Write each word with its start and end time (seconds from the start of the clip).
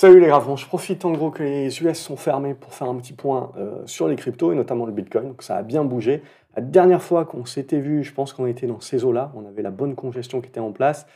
Salut 0.00 0.18
les 0.18 0.28
gravons, 0.28 0.56
je 0.56 0.64
profite 0.64 1.04
en 1.04 1.12
gros 1.12 1.30
que 1.30 1.42
les 1.42 1.82
US 1.82 1.98
sont 1.98 2.16
fermés 2.16 2.54
pour 2.54 2.72
faire 2.72 2.88
un 2.88 2.94
petit 2.94 3.12
point 3.12 3.52
euh, 3.58 3.82
sur 3.84 4.08
les 4.08 4.16
cryptos 4.16 4.50
et 4.50 4.54
notamment 4.54 4.86
le 4.86 4.92
Bitcoin. 4.92 5.28
Donc 5.28 5.42
ça 5.42 5.56
a 5.56 5.62
bien 5.62 5.84
bougé. 5.84 6.22
La 6.56 6.62
dernière 6.62 7.02
fois 7.02 7.26
qu'on 7.26 7.44
s'était 7.44 7.80
vu, 7.80 8.02
je 8.02 8.14
pense 8.14 8.32
qu'on 8.32 8.46
était 8.46 8.66
dans 8.66 8.80
ces 8.80 9.04
eaux-là, 9.04 9.30
on 9.36 9.44
avait 9.44 9.60
la 9.60 9.70
bonne 9.70 9.94
congestion 9.94 10.40
qui 10.40 10.48
était 10.48 10.58
en 10.58 10.72
place. 10.72 11.06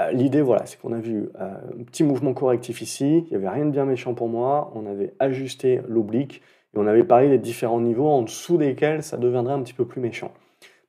Euh, 0.00 0.10
l'idée, 0.10 0.40
voilà, 0.40 0.66
c'est 0.66 0.76
qu'on 0.80 0.92
a 0.92 0.98
vu 0.98 1.28
euh, 1.40 1.54
un 1.78 1.84
petit 1.84 2.02
mouvement 2.02 2.34
correctif 2.34 2.82
ici, 2.82 3.18
il 3.18 3.30
n'y 3.30 3.36
avait 3.36 3.48
rien 3.48 3.64
de 3.64 3.70
bien 3.70 3.84
méchant 3.84 4.12
pour 4.12 4.26
moi, 4.26 4.72
on 4.74 4.86
avait 4.86 5.14
ajusté 5.20 5.80
l'oblique 5.86 6.42
et 6.74 6.78
on 6.78 6.88
avait 6.88 7.04
parlé 7.04 7.28
des 7.28 7.38
différents 7.38 7.80
niveaux 7.80 8.08
en 8.08 8.22
dessous 8.22 8.56
desquels 8.56 9.04
ça 9.04 9.18
deviendrait 9.18 9.54
un 9.54 9.62
petit 9.62 9.72
peu 9.72 9.84
plus 9.84 10.00
méchant. 10.00 10.32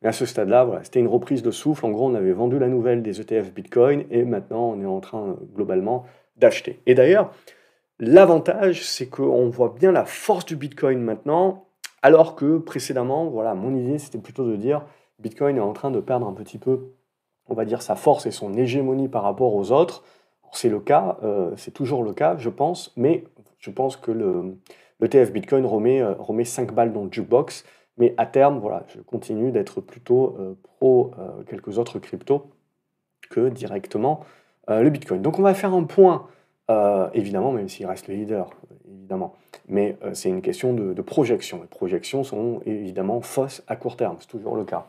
Mais 0.01 0.09
à 0.09 0.11
ce 0.11 0.25
stade-là, 0.25 0.63
voilà, 0.63 0.83
c'était 0.83 1.01
une 1.01 1.07
reprise 1.07 1.43
de 1.43 1.51
souffle. 1.51 1.85
En 1.85 1.91
gros, 1.91 2.09
on 2.09 2.15
avait 2.15 2.33
vendu 2.33 2.57
la 2.57 2.67
nouvelle 2.67 3.03
des 3.03 3.21
ETF 3.21 3.53
Bitcoin 3.53 4.05
et 4.09 4.23
maintenant 4.23 4.73
on 4.75 4.81
est 4.81 4.87
en 4.87 5.01
train 5.01 5.37
globalement 5.55 6.05
d'acheter. 6.35 6.81
Et 6.85 6.95
d'ailleurs, 6.95 7.31
l'avantage, 7.99 8.83
c'est 8.83 9.07
qu'on 9.07 9.49
voit 9.49 9.75
bien 9.77 9.91
la 9.91 10.05
force 10.05 10.45
du 10.45 10.55
Bitcoin 10.55 10.99
maintenant, 10.99 11.65
alors 12.01 12.35
que 12.35 12.57
précédemment, 12.57 13.27
voilà, 13.27 13.53
mon 13.53 13.75
idée, 13.75 13.97
c'était 13.97 14.17
plutôt 14.17 14.45
de 14.45 14.55
dire 14.55 14.85
Bitcoin 15.19 15.57
est 15.57 15.61
en 15.61 15.73
train 15.73 15.91
de 15.91 15.99
perdre 15.99 16.27
un 16.27 16.33
petit 16.33 16.57
peu, 16.57 16.91
on 17.47 17.53
va 17.53 17.65
dire, 17.65 17.81
sa 17.81 17.95
force 17.95 18.25
et 18.25 18.31
son 18.31 18.53
hégémonie 18.53 19.07
par 19.07 19.23
rapport 19.23 19.55
aux 19.55 19.71
autres. 19.71 20.03
C'est 20.51 20.69
le 20.69 20.79
cas, 20.79 21.17
euh, 21.23 21.51
c'est 21.55 21.71
toujours 21.71 22.03
le 22.03 22.13
cas, 22.13 22.37
je 22.37 22.49
pense, 22.49 22.93
mais 22.95 23.23
je 23.59 23.71
pense 23.71 23.95
que 23.95 24.11
le, 24.11 24.59
TF 25.07 25.31
Bitcoin 25.31 25.65
remet, 25.65 26.01
euh, 26.01 26.13
remet 26.13 26.45
5 26.45 26.73
balles 26.73 26.93
dans 26.93 27.05
le 27.05 27.11
jukebox. 27.11 27.65
Mais 27.97 28.13
à 28.17 28.25
terme, 28.25 28.59
voilà, 28.59 28.83
je 28.87 28.99
continue 28.99 29.51
d'être 29.51 29.79
plutôt 29.79 30.35
euh, 30.39 30.55
pro 30.63 31.11
quelques 31.47 31.77
autres 31.77 31.99
cryptos 31.99 32.49
que 33.29 33.49
directement 33.49 34.21
le 34.69 34.89
Bitcoin. 34.89 35.21
Donc 35.21 35.39
on 35.39 35.41
va 35.41 35.53
faire 35.53 35.73
un 35.73 35.83
point, 35.83 36.27
euh, 36.69 37.09
évidemment, 37.13 37.51
même 37.51 37.69
s'il 37.69 37.85
reste 37.85 38.07
le 38.07 38.15
leader, 38.15 38.49
évidemment. 38.87 39.35
Mais 39.67 39.97
euh, 40.03 40.13
c'est 40.13 40.29
une 40.29 40.41
question 40.41 40.73
de, 40.73 41.01
projection. 41.01 41.59
Les 41.61 41.67
projections 41.67 42.23
sont 42.23 42.61
évidemment 42.65 43.21
fausses 43.21 43.63
à 43.67 43.75
court 43.75 43.97
terme, 43.97 44.17
c'est 44.19 44.27
toujours 44.27 44.55
le 44.55 44.65
cas. 44.65 44.87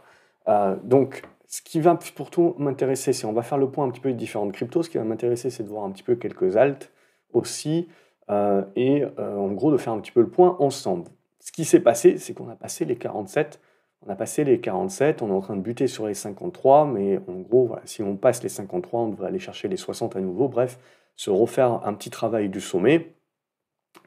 donc 0.83 1.23
ce 1.47 1.63
qui 1.63 1.81
va 1.81 1.97
pour 2.17 2.31
tout 2.31 2.55
m'intéresser, 2.59 3.13
c'est 3.13 3.27
on 3.27 3.33
va 3.33 3.43
faire 3.43 3.59
le 3.59 3.69
point 3.69 3.85
un 3.85 3.91
petit 3.91 4.01
peu 4.01 4.09
des 4.11 4.17
différentes 4.17 4.53
cryptos. 4.53 4.83
Ce 4.83 4.91
qui 4.91 4.99
va 4.99 5.05
m'intéresser, 5.05 5.51
c'est 5.51 5.63
de 5.63 5.69
voir 5.69 5.85
un 5.85 5.91
petit 5.91 6.03
peu 6.03 6.17
quelques 6.17 6.57
alts 6.57 6.91
aussi, 7.33 7.89
et 8.29 9.05
en 9.19 9.49
gros 9.53 9.71
de 9.71 9.77
faire 9.77 9.93
un 9.93 10.01
petit 10.01 10.11
peu 10.11 10.21
le 10.21 10.29
point 10.29 10.57
ensemble. 10.59 11.05
Ce 11.39 11.53
qui 11.53 11.65
s'est 11.65 11.81
passé, 11.81 12.19
c'est 12.19 12.33
qu'on 12.35 12.49
a 12.49 12.57
passé 12.57 12.85
les 12.85 12.97
47 12.97 13.61
on 14.07 14.11
a 14.11 14.15
passé 14.15 14.45
les 14.45 14.61
47, 14.61 15.23
on 15.23 15.29
est 15.29 15.33
en 15.33 15.41
train 15.41 15.57
de 15.57 15.63
buter 15.63 15.87
sur 15.87 16.07
les 16.07 16.15
53, 16.15 16.87
mais 16.87 17.19
en 17.27 17.41
gros, 17.41 17.75
si 17.85 18.03
on 18.03 18.17
passe 18.17 18.43
les 18.43 18.49
53, 18.49 19.01
on 19.01 19.09
devrait 19.09 19.29
aller 19.29 19.39
chercher 19.39 19.69
les 19.69 19.77
60 19.77 20.17
à 20.17 20.21
nouveau. 20.21 20.49
Bref, 20.49 20.79
se 21.17 21.31
refaire 21.31 21.87
un 21.87 21.95
petit 21.95 22.11
travail 22.11 22.49
du 22.49 22.61
sommet. 22.61 23.15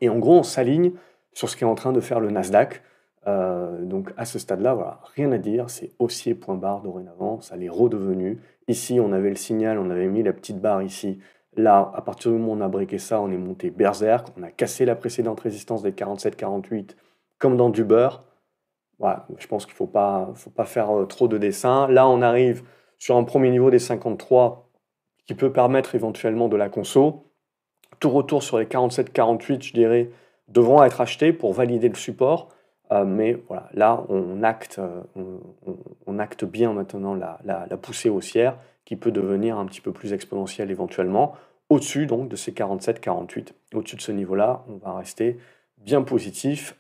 Et 0.02 0.10
en 0.10 0.20
gros, 0.20 0.38
on 0.38 0.44
s'aligne 0.44 0.92
sur 1.34 1.50
ce 1.50 1.56
qui 1.56 1.64
est 1.64 1.68
en 1.68 1.76
train 1.76 1.94
de 1.94 2.00
faire 2.00 2.20
le 2.20 2.30
Nasdaq. 2.30 2.84
Euh, 3.28 3.84
donc 3.84 4.14
à 4.18 4.26
ce 4.26 4.40
stade-là, 4.40 5.02
rien 5.16 5.32
à 5.32 5.38
dire, 5.38 5.70
c'est 5.70 5.92
haussier 6.00 6.34
point 6.34 6.56
barre 6.56 6.82
dorénavant, 6.82 7.42
ça 7.42 7.58
l'est 7.58 7.70
redevenu. 7.70 8.40
Ici, 8.68 9.00
on 9.02 9.12
avait 9.12 9.30
le 9.30 9.36
signal, 9.36 9.80
on 9.80 9.90
avait 9.90 10.08
mis 10.08 10.24
la 10.24 10.34
petite 10.34 10.60
barre 10.60 10.84
ici. 10.84 11.20
Là, 11.56 11.92
à 11.96 12.02
partir 12.02 12.32
du 12.32 12.38
moment 12.38 12.54
où 12.54 12.58
on 12.58 12.62
a 12.62 12.68
briqué 12.70 13.00
ça, 13.00 13.20
on 13.20 13.32
est 13.32 13.38
monté 13.38 13.72
berserk, 13.72 14.28
on 14.38 14.44
a 14.44 14.52
cassé 14.52 14.86
la 14.86 14.96
précédente 14.96 15.40
résistance 15.40 15.82
des 15.82 15.92
47-48 15.92 16.92
comme 17.40 17.58
dans 17.58 17.70
du 17.70 17.84
beurre. 17.84 18.24
Je 19.00 19.48
pense 19.48 19.66
qu'il 19.66 19.74
ne 19.74 19.78
faut 19.78 19.88
pas, 19.88 20.34
faire 20.66 20.96
euh, 20.96 21.06
trop 21.06 21.28
de 21.28 21.38
dessins. 21.38 21.88
Là, 21.88 22.08
on 22.08 22.22
arrive 22.22 22.64
sur 22.98 23.16
un 23.16 23.24
premier 23.24 23.52
niveau 23.52 23.70
des 23.70 23.80
53 23.80 24.70
qui 25.26 25.36
peut 25.36 25.52
permettre 25.52 25.96
éventuellement 25.96 26.48
de 26.48 26.58
la 26.58 26.70
conso. 26.70 27.26
Tout 28.00 28.10
retour 28.10 28.44
sur 28.44 28.58
les 28.58 28.66
47-48, 28.66 29.62
je 29.62 29.74
dirais, 29.74 30.10
devront 30.48 30.84
être 30.84 31.02
achetés 31.02 31.32
pour 31.32 31.54
valider 31.54 31.90
le 31.90 31.96
support. 31.96 32.50
Euh, 32.92 33.06
mais 33.06 33.34
voilà, 33.48 33.70
là, 33.74 34.04
on 34.10 34.42
acte, 34.44 34.80
euh, 34.80 36.46
bien 36.46 36.74
maintenant 36.74 37.14
la, 37.14 37.40
la, 37.44 37.78
poussée 37.78 38.10
haussière 38.10 38.58
qui 38.86 38.96
peut 38.96 39.12
devenir 39.12 39.58
un 39.58 39.66
petit 39.66 39.82
peu 39.82 39.92
plus 39.92 40.14
exponentielle 40.14 40.72
éventuellement. 40.72 41.34
Au-dessus 41.70 42.06
donc 42.06 42.30
de 42.30 42.38
ces 42.38 42.54
47-48, 42.54 43.50
au-dessus 43.74 43.98
de 43.98 44.02
ce 44.02 44.14
niveau-là, 44.14 44.64
on 44.70 44.78
va 44.78 44.96
rester 44.96 45.38
bien 45.80 46.02
positif 46.02 46.80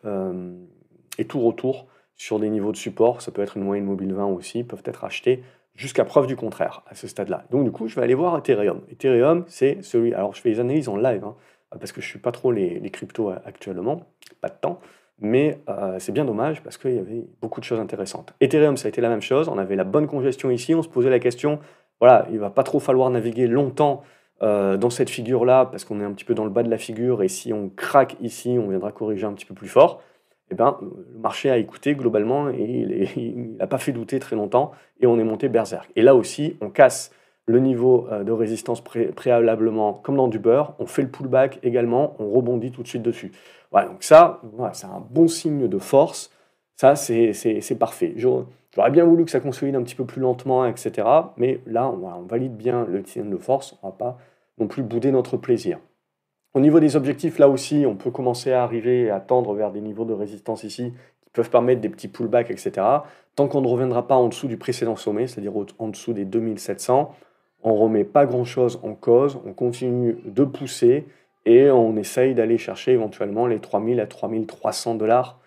et 1.17 1.25
tout 1.25 1.41
retour 1.41 1.88
sur 2.17 2.39
des 2.39 2.50
niveaux 2.50 2.72
de 2.72 2.78
support, 2.78 3.22
ça 3.22 3.31
peut 3.31 3.41
être 3.41 3.57
une 3.57 3.63
moyenne 3.63 3.85
mobile 3.85 4.13
20 4.13 4.25
aussi, 4.25 4.63
peuvent 4.63 4.83
être 4.85 5.03
achetés 5.03 5.44
jusqu'à 5.75 6.03
preuve 6.03 6.25
du 6.25 6.35
contraire 6.35 6.81
à 6.88 6.95
ce 6.95 7.07
stade-là. 7.07 7.45
Donc 7.51 7.63
du 7.63 7.72
coup, 7.72 7.88
je 7.88 7.95
vais 7.95 8.01
aller 8.01 8.16
voir 8.16 8.38
Ethereum. 8.38 8.81
Ethereum, 8.91 9.45
c'est 9.47 9.83
celui... 9.83 10.13
Alors 10.13 10.33
je 10.33 10.41
fais 10.41 10.50
les 10.50 10.59
analyses 10.59 10.89
en 10.89 10.97
live, 10.97 11.23
hein, 11.23 11.35
parce 11.69 11.91
que 11.91 12.01
je 12.01 12.07
ne 12.07 12.09
suis 12.09 12.19
pas 12.19 12.31
trop 12.31 12.51
les, 12.51 12.81
cryptos 12.89 13.29
actuellement, 13.45 14.07
pas 14.41 14.50
de 14.50 14.55
temps, 14.59 14.79
mais 15.19 15.61
euh, 15.69 15.97
c'est 16.00 16.11
bien 16.11 16.25
dommage 16.25 16.63
parce 16.63 16.78
qu'il 16.78 16.95
y 16.95 17.00
avait 17.00 17.25
beaucoup 17.41 17.59
de 17.59 17.66
choses 17.66 17.79
intéressantes. 17.79 18.34
Ethereum, 18.41 18.75
ça 18.75 18.88
a 18.88 18.89
été 18.89 18.99
la 19.01 19.09
même 19.09 19.22
chose, 19.22 19.47
on 19.47 19.59
avait 19.59 19.75
la 19.75 19.84
bonne 19.84 20.07
congestion 20.07 20.49
ici, 20.49 20.73
on 20.73 20.81
se 20.81 20.89
posait 20.89 21.11
la 21.11 21.19
question, 21.19 21.59
voilà, 21.99 22.28
il 22.31 22.39
va 22.39 22.49
pas 22.49 22.63
trop 22.63 22.79
falloir 22.79 23.11
naviguer 23.11 23.45
longtemps 23.45 24.01
euh, 24.41 24.78
dans 24.78 24.89
cette 24.89 25.11
figure-là, 25.11 25.66
parce 25.66 25.85
qu'on 25.85 26.01
est 26.01 26.03
un 26.03 26.13
petit 26.13 26.25
peu 26.25 26.34
dans 26.34 26.45
le 26.45 26.51
bas 26.51 26.63
de 26.63 26.69
la 26.69 26.78
figure, 26.79 27.22
et 27.22 27.28
si 27.28 27.53
on 27.53 27.69
craque 27.69 28.16
ici, 28.22 28.57
on 28.59 28.69
viendra 28.69 28.91
corriger 28.91 29.25
un 29.25 29.34
petit 29.34 29.45
peu 29.45 29.53
plus 29.53 29.67
fort 29.67 30.01
eh 30.50 30.56
ben, 30.56 30.78
le 30.81 31.19
marché 31.19 31.50
a 31.50 31.58
écouté 31.58 31.96
globalement 31.96 32.50
et 32.50 33.09
il 33.18 33.58
n'a 33.58 33.68
pas 33.68 33.78
fait 33.78 33.91
douter 33.91 34.19
très 34.19 34.35
longtemps 34.35 34.72
et 35.00 35.08
on 35.08 35.19
est 35.19 35.24
monté 35.24 35.50
berserk. 35.50 35.90
Et 35.96 36.02
là 36.02 36.16
aussi, 36.16 36.58
on 36.62 36.69
casse 36.69 37.12
le 37.46 37.59
niveau 37.59 38.08
euh, 38.12 38.24
de 38.24 38.31
résistance 38.31 38.81
préalablement 38.81 39.94
comme 39.94 40.18
dans 40.18 40.28
du 40.28 40.40
beurre, 40.40 40.75
on 40.80 40.85
fait 40.85 41.02
le 41.02 41.09
pullback 41.09 41.59
également, 41.63 42.16
on 42.19 42.30
rebondit 42.30 42.72
tout 42.72 42.84
de 42.84 42.88
suite 42.88 43.03
dessus. 43.03 43.31
Donc 43.74 44.02
ça, 44.03 44.41
c'est 44.74 44.85
un 44.85 45.03
bon 45.09 45.28
signe 45.28 45.68
de 45.68 45.78
force, 45.78 46.31
ça 46.75 46.96
c'est 46.96 47.78
parfait. 47.78 48.14
J'aurais 48.16 48.91
bien 48.91 49.06
voulu 49.06 49.25
que 49.25 49.31
ça 49.31 49.40
consolide 49.40 49.75
un 49.75 49.84
petit 49.84 49.96
peu 49.96 50.06
plus 50.06 50.22
lentement, 50.22 50.66
etc. 50.66 51.08
Mais 51.38 51.62
là, 51.66 51.90
on, 51.90 52.06
on 52.06 52.24
valide 52.24 52.56
bien 52.56 52.85
le 52.85 53.03
signe 53.06 53.29
de 53.29 53.38
force, 53.38 53.78
on 53.84 53.88
ne 53.88 53.91
va 53.91 53.97
pas 53.97 54.18
non 54.58 54.68
plus 54.68 54.84
bouder 54.84 55.12
notre 55.12 55.38
plaisir. 55.38 55.79
Au 56.53 56.59
niveau 56.59 56.80
des 56.80 56.96
objectifs, 56.96 57.40
là 57.40 57.50
aussi, 57.50 57.85
on 57.88 57.96
peut 57.96 58.12
commencer 58.12 58.52
à 58.52 58.63
arriver 58.63 59.09
à 59.09 59.19
tendre 59.19 59.53
vers 59.53 59.72
des 59.72 59.81
niveaux 59.81 60.06
de 60.06 60.13
résistance 60.13 60.63
ici 60.63 60.94
qui 61.24 61.30
peuvent 61.31 61.50
permettre 61.50 61.81
des 61.81 61.90
petits 61.90 62.08
pullbacks, 62.08 62.50
etc. 62.50 62.85
Tant 63.35 63.47
qu'on 63.47 63.62
ne 63.62 63.68
reviendra 63.68 64.08
pas 64.08 64.16
en 64.16 64.28
dessous 64.28 64.47
du 64.47 64.58
précédent 64.58 64.96
sommet, 64.96 65.28
c'est-à-dire 65.28 65.53
en 65.78 65.88
dessous 65.90 66.13
des 66.13 66.25
2700, 66.25 67.13
on 67.63 67.74
ne 67.74 67.78
remet 67.78 68.03
pas 68.03 68.25
grand-chose 68.25 68.80
en 68.84 68.94
cause, 68.94 69.40
on 69.46 69.53
continue 69.53 70.18
de 70.25 70.44
pousser 70.44 71.06
et 71.46 71.69
on 71.69 71.96
essaye 71.96 72.34
d'aller 72.34 72.58
chercher 72.58 72.91
éventuellement 72.94 73.47
les 73.47 73.59
3000 73.59 74.00
à 74.00 74.08
3300 74.08 74.96
dollars. 74.96 75.40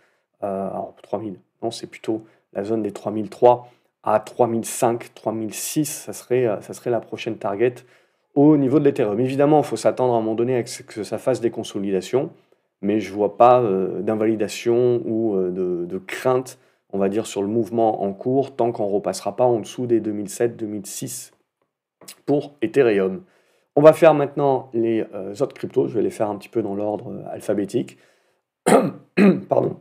Euh, 0.42 0.68
alors 0.68 0.94
3000, 1.02 1.38
non, 1.62 1.70
c'est 1.70 1.86
plutôt 1.86 2.24
la 2.52 2.64
zone 2.64 2.82
des 2.82 2.92
3003 2.92 3.68
à 4.02 4.18
3005, 4.18 5.14
3006, 5.14 5.84
ça 5.84 6.12
euh, 6.32 6.60
ça 6.60 6.72
serait 6.72 6.90
la 6.90 7.00
prochaine 7.00 7.36
target 7.36 7.74
au 8.34 8.56
niveau 8.56 8.78
de 8.78 8.84
l'Ethereum. 8.84 9.18
Évidemment, 9.20 9.60
il 9.60 9.64
faut 9.64 9.76
s'attendre 9.76 10.14
à 10.14 10.16
un 10.16 10.20
moment 10.20 10.34
donné 10.34 10.56
à 10.56 10.66
ce 10.66 10.82
que 10.82 11.02
ça 11.02 11.18
fasse 11.18 11.40
des 11.40 11.50
consolidations, 11.50 12.30
mais 12.82 13.00
je 13.00 13.10
ne 13.10 13.16
vois 13.16 13.36
pas 13.36 13.60
euh, 13.60 14.00
d'invalidation 14.02 15.02
ou 15.04 15.36
euh, 15.36 15.86
de, 15.86 15.98
crainte, 15.98 16.58
on 16.92 16.98
va 16.98 17.08
dire, 17.08 17.26
sur 17.26 17.42
le 17.42 17.48
mouvement 17.48 18.02
en 18.02 18.12
cours 18.12 18.54
tant 18.54 18.72
qu'on 18.72 18.88
ne 18.88 18.94
repassera 18.94 19.36
pas 19.36 19.44
en 19.44 19.60
dessous 19.60 19.86
des 19.86 20.00
2007-2006 20.00 21.32
pour 22.26 22.54
Ethereum. 22.62 23.22
On 23.76 23.82
va 23.82 23.92
faire 23.92 24.14
maintenant 24.14 24.70
les 24.72 25.04
euh, 25.14 25.34
autres 25.40 25.54
cryptos, 25.54 25.88
je 25.88 25.94
vais 25.94 26.02
les 26.02 26.10
faire 26.10 26.28
un 26.28 26.36
petit 26.36 26.48
peu 26.48 26.62
dans 26.62 26.74
l'ordre 26.74 27.24
alphabétique. 27.30 27.98
Pardon. 29.48 29.76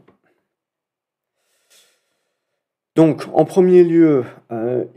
Donc, 2.96 3.24
en 3.34 3.46
premier 3.46 3.84
lieu, 3.84 4.26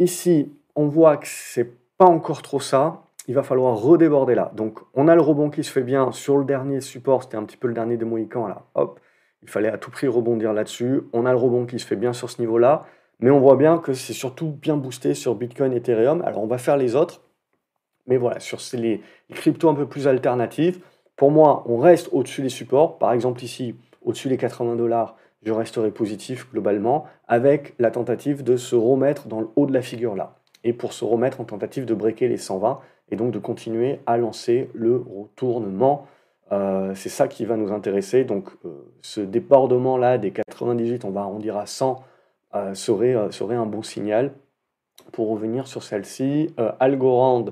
ici, 0.01 0.51
on 0.75 0.89
voit 0.89 1.19
que 1.19 1.29
c'est 1.29 1.71
pas 1.99 2.07
encore 2.07 2.43
trop 2.43 2.59
ça 2.59 3.03
il 3.29 3.35
va 3.35 3.43
falloir 3.43 3.77
redéborder 3.77 4.35
là. 4.35 4.51
Donc 4.55 4.81
on 4.95 5.09
a 5.09 5.15
le 5.15 5.21
rebond 5.21 5.51
qui 5.51 5.65
se 5.65 5.71
fait 5.71 5.83
bien 5.83 6.13
sur 6.13 6.37
le 6.39 6.45
dernier 6.45 6.81
support, 6.81 7.23
c'était 7.23 7.37
un 7.37 7.45
petit 7.45 7.57
peu 7.57 7.69
le 7.69 7.75
dernier 7.75 7.97
des 7.97 8.05
Mohicans 8.05 8.47
là. 8.47 8.63
Hop, 8.75 9.01
il 9.43 9.49
fallait 9.49 9.71
à 9.71 9.79
tout 9.79 9.91
prix 9.91 10.07
rebondir 10.09 10.53
là-dessus. 10.53 11.03
On 11.13 11.27
a 11.27 11.33
le 11.33 11.39
rebond 11.39 11.67
qui 11.67 11.79
se 11.79 11.87
fait 11.87 11.97
bien 11.97 12.13
sur 12.13 12.31
ce 12.31 12.41
niveau-là, 12.41 12.85
mais 13.21 13.31
on 13.31 13.41
voit 13.41 13.57
bien 13.57 13.79
que 13.79 13.93
c'est 13.93 14.13
surtout 14.13 14.47
bien 14.47 14.77
boosté 14.77 15.15
sur 15.15 15.35
Bitcoin, 15.35 15.73
Ethereum. 15.73 16.23
Alors 16.23 16.43
on 16.43 16.47
va 16.47 16.59
faire 16.59 16.77
les 16.77 16.95
autres, 16.95 17.23
mais 18.07 18.17
voilà, 18.17 18.41
sur 18.41 18.59
les, 18.75 19.01
cryptos 19.31 19.69
un 19.69 19.75
peu 19.75 19.87
plus 19.87 20.09
alternatives, 20.09 20.81
pour 21.17 21.31
moi, 21.31 21.65
on 21.67 21.79
reste 21.79 22.09
au-dessus 22.13 22.43
des 22.43 22.49
supports. 22.49 22.99
Par 22.99 23.13
exemple 23.13 23.45
ici, 23.45 23.77
au-dessus 24.03 24.29
des 24.29 24.37
80 24.37 24.77
dollars, 24.77 25.17
je 25.45 25.53
resterai 25.53 25.91
positif 25.91 26.51
globalement, 26.51 27.07
avec 27.29 27.75
la 27.79 27.91
tentative 27.91 28.43
de 28.43 28.57
se 28.57 28.75
remettre 28.77 29.27
dans 29.29 29.41
le 29.41 29.49
haut 29.57 29.67
de 29.67 29.73
la 29.73 29.83
figure 29.83 30.15
là. 30.15 30.37
Et 30.65 30.73
pour 30.73 30.93
se 30.93 31.05
remettre 31.05 31.41
en 31.41 31.45
tentative 31.45 31.85
de 31.85 31.95
breaker 31.95 32.29
les 32.29 32.37
120, 32.37 32.81
et 33.13 33.17
donc 33.17 33.31
de 33.31 33.39
continuer 33.39 34.01
à 34.07 34.17
lancer 34.17 34.71
le 34.75 34.97
retournement. 34.97 36.07
Euh, 36.51 36.95
c'est 36.95 37.11
ça 37.11 37.29
qui 37.29 37.45
va 37.45 37.57
nous 37.57 37.71
intéresser. 37.71 38.25
Donc 38.25 38.49
euh, 38.65 38.71
ce 39.03 39.21
débordement-là 39.21 40.19
des 40.19 40.33
98, 40.33 41.05
on 41.05 41.11
va 41.11 41.21
arrondir 41.21 41.59
à 41.59 41.67
100, 41.67 42.03
euh, 42.55 42.75
serait, 42.75 43.31
serait 43.31 43.55
un 43.55 43.67
bon 43.67 43.83
signal. 43.83 44.33
Pour 45.13 45.29
revenir 45.31 45.67
sur 45.67 45.83
celle-ci, 45.83 46.55
Algorand, 46.81 47.47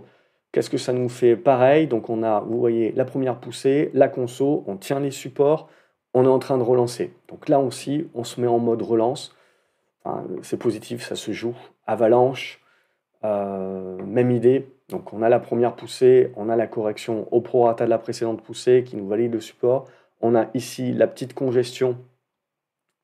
Qu'est-ce 0.53 0.71
que 0.71 0.79
ça 0.79 0.93
nous 0.93 1.09
fait 1.09 1.37
Pareil, 1.37 1.87
donc 1.87 2.11
on 2.11 2.25
a, 2.25 2.41
vous 2.41 2.59
voyez, 2.59 2.91
la 2.93 3.05
première 3.05 3.39
poussée, 3.39 3.91
la 3.95 4.09
conso, 4.09 4.65
on 4.67 4.77
tient 4.77 4.99
les 4.99 5.13
supports, 5.13 5.69
on 6.13 6.25
est 6.25 6.29
en 6.29 6.41
train 6.41 6.59
de 6.59 6.65
relancer. 6.65 7.15
Donc 7.29 7.49
là 7.49 7.61
aussi, 7.61 8.09
on 8.15 8.25
se 8.25 8.41
met 8.41 8.49
en 8.49 8.59
mode 8.59 8.83
relance. 8.83 9.37
c'est 10.43 10.57
positif, 10.57 11.07
ça 11.07 11.15
se 11.15 11.31
joue. 11.31 11.55
Avalanche, 11.87 12.61
même 13.23 14.33
idée. 14.33 14.67
Donc 14.91 15.13
on 15.13 15.23
a 15.23 15.29
la 15.29 15.41
première 15.41 15.75
poussée, 15.75 16.33
on 16.37 16.49
a 16.49 16.57
la 16.57 16.67
correction 16.67 17.27
au 17.31 17.41
prorata 17.41 17.85
de 17.85 17.91
la 17.91 17.99
précédente 17.99 18.43
poussée 18.43 18.85
qui 18.85 18.97
nous 18.97 19.07
valide 19.07 19.33
le 19.33 19.41
support. 19.41 19.87
On 20.21 20.35
a 20.35 20.47
ici 20.55 20.93
la 20.93 21.07
petite 21.07 21.35
congestion, 21.35 21.97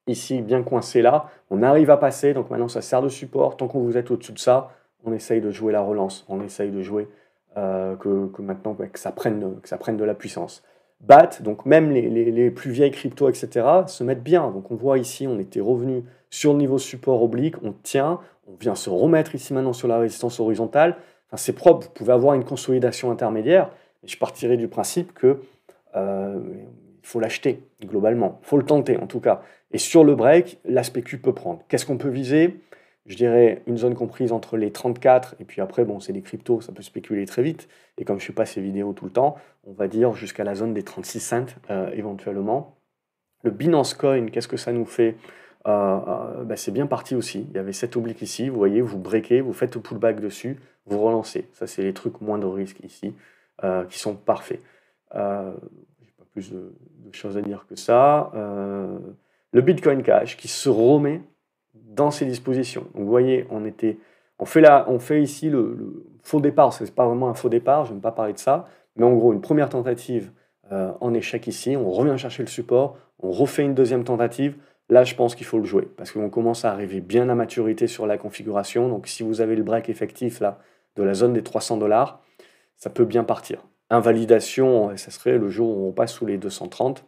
ici 0.06 0.42
bien 0.42 0.62
coincée 0.62 1.02
là. 1.02 1.30
On 1.50 1.62
arrive 1.62 1.90
à 1.90 1.96
passer, 1.96 2.34
donc 2.34 2.50
maintenant 2.50 2.68
ça 2.68 2.82
sert 2.82 3.02
de 3.02 3.08
support. 3.08 3.56
Tant 3.56 3.68
que 3.68 3.78
vous 3.78 3.96
êtes 3.96 4.10
au-dessus 4.10 4.32
de 4.32 4.38
ça, 4.38 4.70
on 5.04 5.12
essaye 5.12 5.40
de 5.40 5.50
jouer 5.50 5.72
la 5.72 5.80
relance, 5.80 6.26
on 6.28 6.42
essaye 6.42 6.70
de 6.70 6.82
jouer 6.82 7.08
euh, 7.56 7.96
que, 7.96 8.42
maintenant 8.42 8.74
que, 8.74 8.98
ça 8.98 9.12
prenne, 9.12 9.60
que 9.60 9.68
ça 9.68 9.78
prenne 9.78 9.96
de 9.96 10.04
la 10.04 10.14
puissance. 10.14 10.62
BAT, 11.00 11.42
donc 11.42 11.66
même 11.66 11.90
les, 11.90 12.08
les, 12.08 12.50
plus 12.50 12.70
vieilles 12.70 12.90
cryptos, 12.90 13.28
etc., 13.28 13.66
se 13.86 14.02
mettent 14.02 14.22
bien. 14.22 14.50
Donc 14.50 14.70
on 14.70 14.76
voit 14.76 14.98
ici, 14.98 15.26
on 15.26 15.38
était 15.38 15.60
revenu 15.60 16.04
sur 16.30 16.52
le 16.52 16.58
niveau 16.58 16.78
support 16.78 17.22
oblique, 17.22 17.56
on 17.62 17.72
tient, 17.72 18.20
on 18.46 18.54
vient 18.58 18.74
se 18.74 18.90
remettre 18.90 19.34
ici 19.34 19.54
maintenant 19.54 19.72
sur 19.72 19.88
la 19.88 19.98
résistance 19.98 20.40
horizontale. 20.40 20.96
C'est 21.34 21.54
propre, 21.54 21.86
vous 21.86 21.92
pouvez 21.92 22.12
avoir 22.12 22.34
une 22.34 22.44
consolidation 22.44 23.10
intermédiaire, 23.10 23.70
mais 24.02 24.08
je 24.08 24.18
partirai 24.18 24.56
du 24.56 24.68
principe 24.68 25.12
que 25.12 25.40
euh, 25.96 26.40
faut 27.02 27.20
l'acheter 27.20 27.62
globalement, 27.84 28.40
il 28.42 28.46
faut 28.46 28.58
le 28.58 28.64
tenter 28.64 28.96
en 28.96 29.06
tout 29.06 29.20
cas. 29.20 29.42
Et 29.72 29.78
sur 29.78 30.04
le 30.04 30.14
break, 30.14 30.58
l'aspect 30.64 31.02
Q 31.02 31.18
peut 31.18 31.34
prendre. 31.34 31.62
Qu'est-ce 31.68 31.86
qu'on 31.86 31.98
peut 31.98 32.08
viser? 32.08 32.60
Je 33.06 33.16
dirais, 33.16 33.62
une 33.66 33.76
zone 33.76 33.94
comprise 33.94 34.32
entre 34.32 34.56
les 34.56 34.72
34, 34.72 35.36
et 35.38 35.44
puis 35.44 35.60
après, 35.60 35.84
bon, 35.84 36.00
c'est 36.00 36.12
des 36.12 36.22
cryptos, 36.22 36.60
ça 36.60 36.72
peut 36.72 36.82
spéculer 36.82 37.24
très 37.24 37.42
vite, 37.42 37.68
et 37.98 38.04
comme 38.04 38.18
je 38.18 38.26
fais 38.26 38.32
pas 38.32 38.46
ces 38.46 38.60
vidéos 38.60 38.92
tout 38.94 39.04
le 39.04 39.12
temps, 39.12 39.36
on 39.64 39.72
va 39.72 39.86
dire 39.86 40.14
jusqu'à 40.14 40.42
la 40.42 40.56
zone 40.56 40.74
des 40.74 40.82
36 40.82 41.20
cents 41.20 41.46
euh, 41.70 41.90
éventuellement. 41.92 42.76
Le 43.44 43.52
Binance 43.52 43.94
Coin, 43.94 44.26
qu'est-ce 44.26 44.48
que 44.48 44.56
ça 44.56 44.72
nous 44.72 44.86
fait? 44.86 45.14
Euh, 45.66 45.98
euh, 46.06 46.44
bah, 46.44 46.56
C'est 46.56 46.70
bien 46.70 46.86
parti 46.86 47.14
aussi. 47.14 47.46
Il 47.50 47.56
y 47.56 47.58
avait 47.58 47.72
cette 47.72 47.96
oblique 47.96 48.22
ici, 48.22 48.48
vous 48.48 48.56
voyez, 48.56 48.80
vous 48.80 48.98
breakez, 48.98 49.40
vous 49.40 49.52
faites 49.52 49.74
le 49.74 49.80
pullback 49.80 50.20
dessus, 50.20 50.58
vous 50.86 51.00
relancez. 51.00 51.48
Ça, 51.52 51.66
c'est 51.66 51.82
les 51.82 51.92
trucs 51.92 52.20
moins 52.20 52.38
de 52.38 52.46
risque 52.46 52.80
ici, 52.84 53.14
qui 53.88 53.98
sont 53.98 54.14
parfaits. 54.14 54.60
Je 55.12 55.18
n'ai 55.18 56.12
pas 56.18 56.24
plus 56.32 56.52
de, 56.52 56.72
choses 57.12 57.36
à 57.36 57.42
dire 57.42 57.66
que 57.68 57.76
ça. 57.76 58.30
le 58.34 59.60
Bitcoin 59.62 60.02
Cash 60.02 60.36
qui 60.36 60.48
se 60.48 60.68
remet 60.68 61.22
dans 61.74 62.10
ces 62.10 62.26
dispositions. 62.26 62.86
Vous 62.94 63.06
voyez, 63.06 63.46
on, 63.50 63.64
était, 63.64 63.98
on, 64.38 64.44
fait, 64.44 64.62
on 64.86 64.98
fait 64.98 65.22
ici 65.22 65.48
le, 65.48 66.04
faux 66.26 66.40
départ, 66.40 66.72
ce 66.72 66.84
n'est 66.84 66.90
pas 66.90 67.06
vraiment 67.06 67.28
un 67.28 67.34
faux 67.34 67.48
départ, 67.48 67.84
je 67.86 67.92
n'aime 67.92 68.00
pas 68.00 68.10
parler 68.10 68.32
de 68.32 68.38
ça, 68.38 68.68
mais 68.96 69.04
en 69.04 69.14
gros, 69.14 69.32
une 69.32 69.40
première 69.40 69.68
tentative 69.68 70.32
euh, 70.72 70.92
en 71.00 71.14
échec 71.14 71.46
ici, 71.46 71.76
on 71.76 71.90
revient 71.90 72.18
chercher 72.18 72.42
le 72.42 72.48
support, 72.48 72.98
on 73.20 73.30
refait 73.30 73.62
une 73.62 73.74
deuxième 73.74 74.02
tentative, 74.02 74.56
là 74.88 75.04
je 75.04 75.14
pense 75.14 75.34
qu'il 75.34 75.46
faut 75.46 75.58
le 75.58 75.64
jouer, 75.64 75.88
parce 75.96 76.12
qu'on 76.12 76.30
commence 76.30 76.64
à 76.64 76.72
arriver 76.72 77.00
bien 77.00 77.28
à 77.28 77.34
maturité 77.34 77.86
sur 77.86 78.06
la 78.06 78.18
configuration, 78.18 78.88
donc 78.88 79.06
si 79.06 79.22
vous 79.22 79.40
avez 79.40 79.56
le 79.56 79.62
break 79.62 79.88
effectif 79.88 80.40
là, 80.40 80.58
de 80.96 81.02
la 81.02 81.14
zone 81.14 81.32
des 81.32 81.42
300 81.42 81.76
dollars, 81.76 82.22
ça 82.76 82.90
peut 82.90 83.04
bien 83.04 83.24
partir. 83.24 83.64
Invalidation, 83.90 84.96
ça 84.96 85.10
serait 85.10 85.38
le 85.38 85.48
jour 85.48 85.78
où 85.78 85.88
on 85.88 85.92
passe 85.92 86.12
sous 86.12 86.26
les 86.26 86.38
230. 86.38 87.04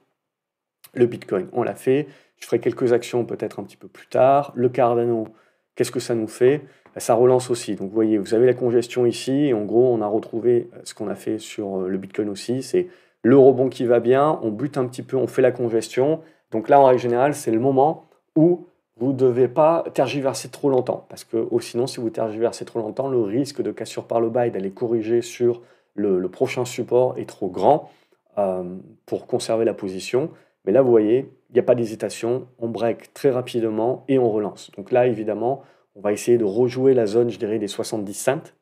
Le 0.94 1.06
Bitcoin, 1.06 1.48
on 1.52 1.62
l'a 1.62 1.74
fait. 1.74 2.06
Je 2.36 2.46
ferai 2.46 2.60
quelques 2.60 2.92
actions 2.92 3.24
peut-être 3.24 3.58
un 3.58 3.64
petit 3.64 3.76
peu 3.76 3.88
plus 3.88 4.06
tard. 4.06 4.52
Le 4.54 4.68
Cardano, 4.68 5.26
qu'est-ce 5.74 5.90
que 5.90 6.00
ça 6.00 6.14
nous 6.14 6.28
fait? 6.28 6.58
Ben, 6.94 7.00
Ça 7.00 7.14
relance 7.14 7.50
aussi. 7.50 7.74
Donc 7.74 7.88
vous 7.88 7.94
voyez, 7.94 8.16
vous 8.16 8.32
avez 8.32 8.46
la 8.46 8.54
congestion 8.54 9.06
ici. 9.06 9.46
Et 9.46 9.54
en 9.54 9.64
gros, 9.64 9.92
on 9.92 10.00
a 10.00 10.06
retrouvé 10.06 10.70
ce 10.84 10.94
qu'on 10.94 11.08
a 11.08 11.16
fait 11.16 11.38
sur 11.38 11.80
euh, 11.80 11.88
le 11.88 11.98
Bitcoin 11.98 12.28
aussi. 12.28 12.62
C'est 12.62 12.86
le 13.22 13.36
rebond 13.36 13.68
qui 13.68 13.84
va 13.84 13.98
bien. 13.98 14.38
On 14.42 14.50
bute 14.50 14.78
un 14.78 14.86
petit 14.86 15.02
peu, 15.02 15.16
on 15.16 15.26
fait 15.26 15.42
la 15.42 15.52
congestion. 15.52 16.20
Donc 16.50 16.68
là, 16.68 16.80
en 16.80 16.86
règle 16.86 17.00
générale, 17.00 17.34
c'est 17.34 17.50
le 17.50 17.60
moment 17.60 18.06
où 18.36 18.66
vous 18.96 19.12
ne 19.12 19.16
devez 19.16 19.48
pas 19.48 19.84
tergiverser 19.94 20.48
trop 20.48 20.70
longtemps. 20.70 21.06
Parce 21.08 21.24
que 21.24 21.46
oh, 21.50 21.60
sinon, 21.60 21.86
si 21.86 22.00
vous 22.00 22.10
tergiversez 22.10 22.64
trop 22.64 22.80
longtemps, 22.80 23.08
le 23.08 23.20
risque 23.20 23.62
de 23.62 23.70
cassure 23.70 24.04
par 24.04 24.20
le 24.20 24.28
bas 24.28 24.46
et 24.46 24.50
d'aller 24.50 24.70
corriger 24.70 25.22
sur 25.22 25.62
le, 25.94 26.28
prochain 26.28 26.64
support 26.64 27.18
est 27.18 27.28
trop 27.28 27.48
grand 27.48 27.90
euh, 28.38 28.64
pour 29.06 29.26
conserver 29.26 29.64
la 29.64 29.74
position. 29.74 30.30
Mais 30.64 30.72
là, 30.72 30.82
vous 30.82 30.90
voyez, 30.90 31.30
il 31.50 31.54
n'y 31.54 31.60
a 31.60 31.62
pas 31.62 31.74
d'hésitation, 31.74 32.46
on 32.58 32.68
break 32.68 33.14
très 33.14 33.30
rapidement 33.30 34.04
et 34.08 34.18
on 34.18 34.30
relance. 34.30 34.70
Donc 34.76 34.92
là, 34.92 35.06
évidemment, 35.06 35.62
on 35.94 36.00
va 36.00 36.12
essayer 36.12 36.38
de 36.38 36.44
rejouer 36.44 36.94
la 36.94 37.06
zone, 37.06 37.30
je 37.30 37.38
dirais, 37.38 37.58
des 37.58 37.68
70 37.68 38.14
cents, 38.14 38.52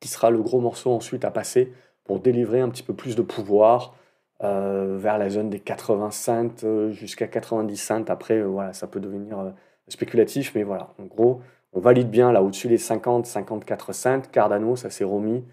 qui 0.00 0.08
sera 0.08 0.30
le 0.30 0.40
gros 0.40 0.60
morceau 0.60 0.92
ensuite 0.92 1.24
à 1.24 1.30
passer 1.30 1.72
pour 2.04 2.20
délivrer 2.20 2.60
un 2.60 2.68
petit 2.70 2.82
peu 2.82 2.94
plus 2.94 3.16
de 3.16 3.22
pouvoir 3.22 3.94
euh, 4.42 4.96
vers 4.98 5.18
la 5.18 5.28
zone 5.28 5.50
des 5.50 5.60
80 5.60 6.10
cents 6.12 6.64
euh, 6.64 6.90
jusqu'à 6.92 7.26
90 7.26 7.76
cents. 7.76 8.04
Après, 8.08 8.38
euh, 8.38 8.46
voilà, 8.46 8.72
ça 8.72 8.86
peut 8.86 9.00
devenir 9.00 9.52
spéculatif, 9.88 10.52
mais 10.54 10.62
voilà, 10.62 10.94
en 10.98 11.04
gros, 11.04 11.42
on 11.74 11.80
valide 11.80 12.08
bien 12.08 12.32
là 12.32 12.42
au-dessus 12.42 12.68
des 12.68 12.78
50, 12.78 13.26
54 13.26 13.92
cents. 13.92 14.22
Cardano, 14.32 14.76
ça 14.76 14.88
s'est 14.88 15.04
remis 15.04 15.44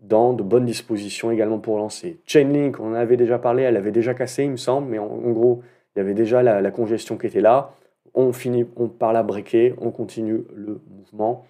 dans 0.00 0.34
de 0.34 0.42
bonnes 0.42 0.66
dispositions 0.66 1.30
également 1.30 1.58
pour 1.58 1.78
lancer. 1.78 2.20
Chainlink, 2.26 2.78
on 2.80 2.90
en 2.90 2.94
avait 2.94 3.16
déjà 3.16 3.38
parlé, 3.38 3.62
elle 3.62 3.76
avait 3.76 3.92
déjà 3.92 4.12
cassé, 4.12 4.44
il 4.44 4.50
me 4.50 4.56
semble, 4.56 4.88
mais 4.90 4.98
en, 4.98 5.06
gros, 5.30 5.62
il 5.94 6.00
y 6.00 6.02
avait 6.02 6.14
déjà 6.14 6.42
la, 6.42 6.70
congestion 6.70 7.16
qui 7.16 7.26
était 7.26 7.40
là. 7.40 7.72
On 8.12 8.32
finit 8.32 8.66
on, 8.76 8.88
par 8.88 9.12
la 9.12 9.22
breaker, 9.22 9.74
on 9.78 9.90
continue 9.90 10.44
le 10.54 10.80
mouvement. 10.90 11.46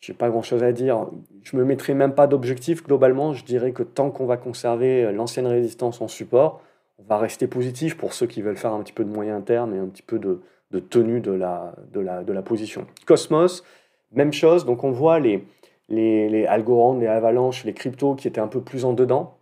Je 0.00 0.12
n'ai 0.12 0.16
pas 0.16 0.28
grand-chose 0.28 0.62
à 0.62 0.72
dire. 0.72 1.06
Je 1.42 1.56
me 1.56 1.64
mettrai 1.64 1.94
même 1.94 2.14
pas 2.14 2.26
d'objectif 2.26 2.84
globalement. 2.84 3.32
Je 3.32 3.44
dirais 3.44 3.72
que 3.72 3.82
tant 3.82 4.10
qu'on 4.10 4.26
va 4.26 4.36
conserver 4.36 5.10
l'ancienne 5.12 5.46
résistance 5.46 6.00
en 6.00 6.08
support, 6.08 6.60
on 6.98 7.04
va 7.04 7.18
rester 7.18 7.46
positif 7.46 7.96
pour 7.96 8.12
ceux 8.12 8.26
qui 8.26 8.42
veulent 8.42 8.56
faire 8.56 8.72
un 8.72 8.82
petit 8.82 8.92
peu 8.92 9.04
de 9.04 9.10
moyen 9.10 9.40
terme 9.40 9.74
et 9.74 9.78
un 9.78 9.86
petit 9.86 10.02
peu 10.02 10.18
de, 10.18 10.40
tenue 10.78 11.20
de 11.20 11.32
la, 11.32 11.74
de, 11.92 12.00
la, 12.00 12.24
de 12.24 12.32
la 12.32 12.42
position. 12.42 12.86
Cosmos, 13.06 13.64
même 14.12 14.32
chose. 14.32 14.64
Donc 14.64 14.84
on 14.84 14.90
voit 14.90 15.18
les, 15.18 15.44
les, 15.88 16.28
les 16.28 16.46
Algorand, 16.46 16.98
les 16.98 17.06
Avalanche, 17.06 17.64
les 17.64 17.72
cryptos 17.72 18.14
qui 18.14 18.28
étaient 18.28 18.40
un 18.40 18.48
peu 18.48 18.60
plus 18.60 18.84
en 18.84 18.92
dedans, 18.92 19.38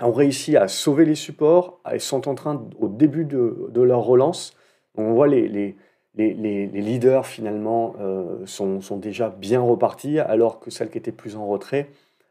ont 0.00 0.12
réussi 0.12 0.56
à 0.56 0.68
sauver 0.68 1.04
les 1.04 1.14
supports 1.14 1.80
et 1.92 1.98
sont 1.98 2.28
en 2.28 2.34
train, 2.34 2.64
au 2.80 2.88
début 2.88 3.24
de, 3.24 3.68
de 3.70 3.80
leur 3.80 4.00
relance, 4.00 4.56
on 4.96 5.12
voit 5.12 5.28
les, 5.28 5.48
les, 5.48 5.76
les, 6.16 6.66
leaders 6.66 7.26
finalement 7.26 7.94
euh, 8.00 8.46
sont, 8.46 8.80
déjà 8.96 9.30
bien 9.30 9.60
repartis, 9.60 10.18
alors 10.18 10.60
que 10.60 10.70
celles 10.70 10.90
qui 10.90 10.98
étaient 10.98 11.12
plus 11.12 11.36
en 11.36 11.46
retrait, 11.46 11.88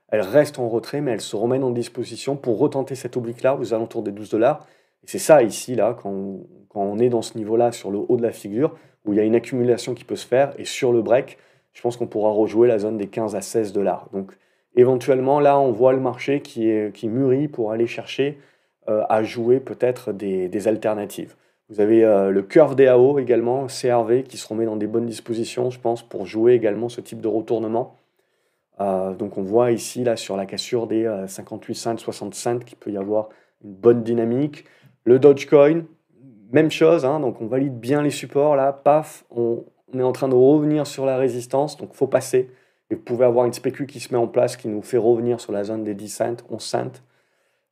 elles 0.10 0.22
restent 0.22 0.60
en 0.60 0.70
retrait, 0.70 1.02
mais 1.02 1.12
elles 1.12 1.22
se 1.22 1.36
remettent 1.36 1.64
en 1.64 1.72
disposition 1.72 2.36
pour 2.36 2.60
retenter 2.60 2.96
cette 2.96 3.18
oblique-là 3.18 3.56
aux 3.56 3.74
alentours 3.74 4.04
des 4.04 4.12
12 4.12 4.30
dollars. 4.30 4.68
C'est 5.06 5.20
ça 5.20 5.44
ici, 5.44 5.76
là, 5.76 5.98
quand 6.02 6.40
quand 6.74 6.82
on 6.82 6.98
est 6.98 7.10
dans 7.10 7.22
ce 7.22 7.38
niveau-là, 7.38 7.72
sur 7.72 7.92
le 7.92 8.00
haut 8.08 8.18
de 8.18 8.24
la 8.24 8.32
figure, 8.32 8.76
où 9.06 9.14
il 9.14 9.18
y 9.18 9.20
a 9.20 9.24
une 9.24 9.36
accumulation 9.36 9.94
qui 9.94 10.04
peut 10.04 10.16
se 10.16 10.26
faire, 10.26 10.54
et 10.58 10.66
sur 10.66 10.92
le 10.92 11.02
break, 11.02 11.38
je 11.74 11.82
pense 11.82 11.98
qu'on 11.98 12.08
pourra 12.08 12.32
rejouer 12.32 12.68
la 12.68 12.80
zone 12.80 12.98
des 12.98 13.08
15 13.08 13.36
à 13.36 13.42
16 13.42 13.74
dollars. 13.74 14.10
Donc 14.12 14.34
éventuellement, 14.76 15.40
là, 15.40 15.60
on 15.60 15.72
voit 15.72 15.94
le 15.94 16.00
marché 16.00 16.42
qui, 16.42 16.70
est, 16.70 16.94
qui 16.94 17.08
mûrit 17.08 17.48
pour 17.48 17.72
aller 17.72 17.88
chercher 17.88 18.40
euh, 18.90 19.04
à 19.08 19.24
jouer 19.24 19.60
peut-être 19.60 20.12
des, 20.12 20.68
alternatives. 20.68 21.36
Vous 21.74 21.82
avez 21.82 22.06
euh, 22.06 22.30
le 22.30 22.44
curve 22.44 22.76
DAO 22.76 23.18
également, 23.18 23.66
CRV, 23.66 24.22
qui 24.22 24.38
se 24.38 24.48
remet 24.48 24.66
dans 24.66 24.76
des 24.76 24.86
bonnes 24.86 25.08
dispositions, 25.08 25.72
je 25.72 25.80
pense, 25.80 26.04
pour 26.04 26.28
jouer 26.28 26.54
également 26.54 26.88
ce 26.88 27.02
type 27.02 27.20
de 27.20 27.28
retournement. 27.28 27.96
Euh, 28.80 29.16
donc 29.16 29.40
on 29.40 29.42
voit 29.42 29.72
ici, 29.72 30.04
là, 30.04 30.16
sur 30.16 30.38
la 30.38 30.46
cassure 30.46 30.86
des 30.86 31.12
58 31.26 31.74
cents, 31.74 31.98
60 31.98 32.36
cents, 32.36 32.60
qu'il 32.60 32.78
peut 32.78 32.92
y 32.92 32.98
avoir 32.98 33.30
une 33.64 33.74
bonne 33.74 34.04
dynamique. 34.04 34.66
Le 35.04 35.18
Dogecoin, 35.18 35.86
même 36.52 36.70
chose, 36.70 37.06
hein, 37.06 37.20
donc 37.20 37.42
on 37.42 37.48
valide 37.48 37.80
bien 37.80 38.04
les 38.04 38.12
supports, 38.12 38.56
là, 38.56 38.72
paf, 38.72 39.26
on, 39.32 39.66
est 39.98 40.04
en 40.04 40.12
train 40.12 40.30
de 40.30 40.36
revenir 40.36 40.86
sur 40.86 41.08
la 41.08 41.18
résistance, 41.18 41.78
donc 41.78 41.94
faut 41.94 42.06
passer. 42.06 42.52
Et 42.92 42.96
vous 42.96 43.02
pouvez 43.02 43.26
avoir 43.26 43.48
une 43.48 43.54
spécu 43.54 43.88
qui 43.88 44.00
se 44.00 44.14
met 44.14 44.20
en 44.20 44.28
place 44.28 44.58
qui 44.58 44.68
nous 44.68 44.84
fait 44.84 44.98
revenir 44.98 45.40
sur 45.40 45.52
la 45.52 45.64
zone 45.64 45.84
des 45.84 45.96
10 45.96 46.10
cents, 46.10 46.38
11 46.52 46.62
cents. 46.62 47.02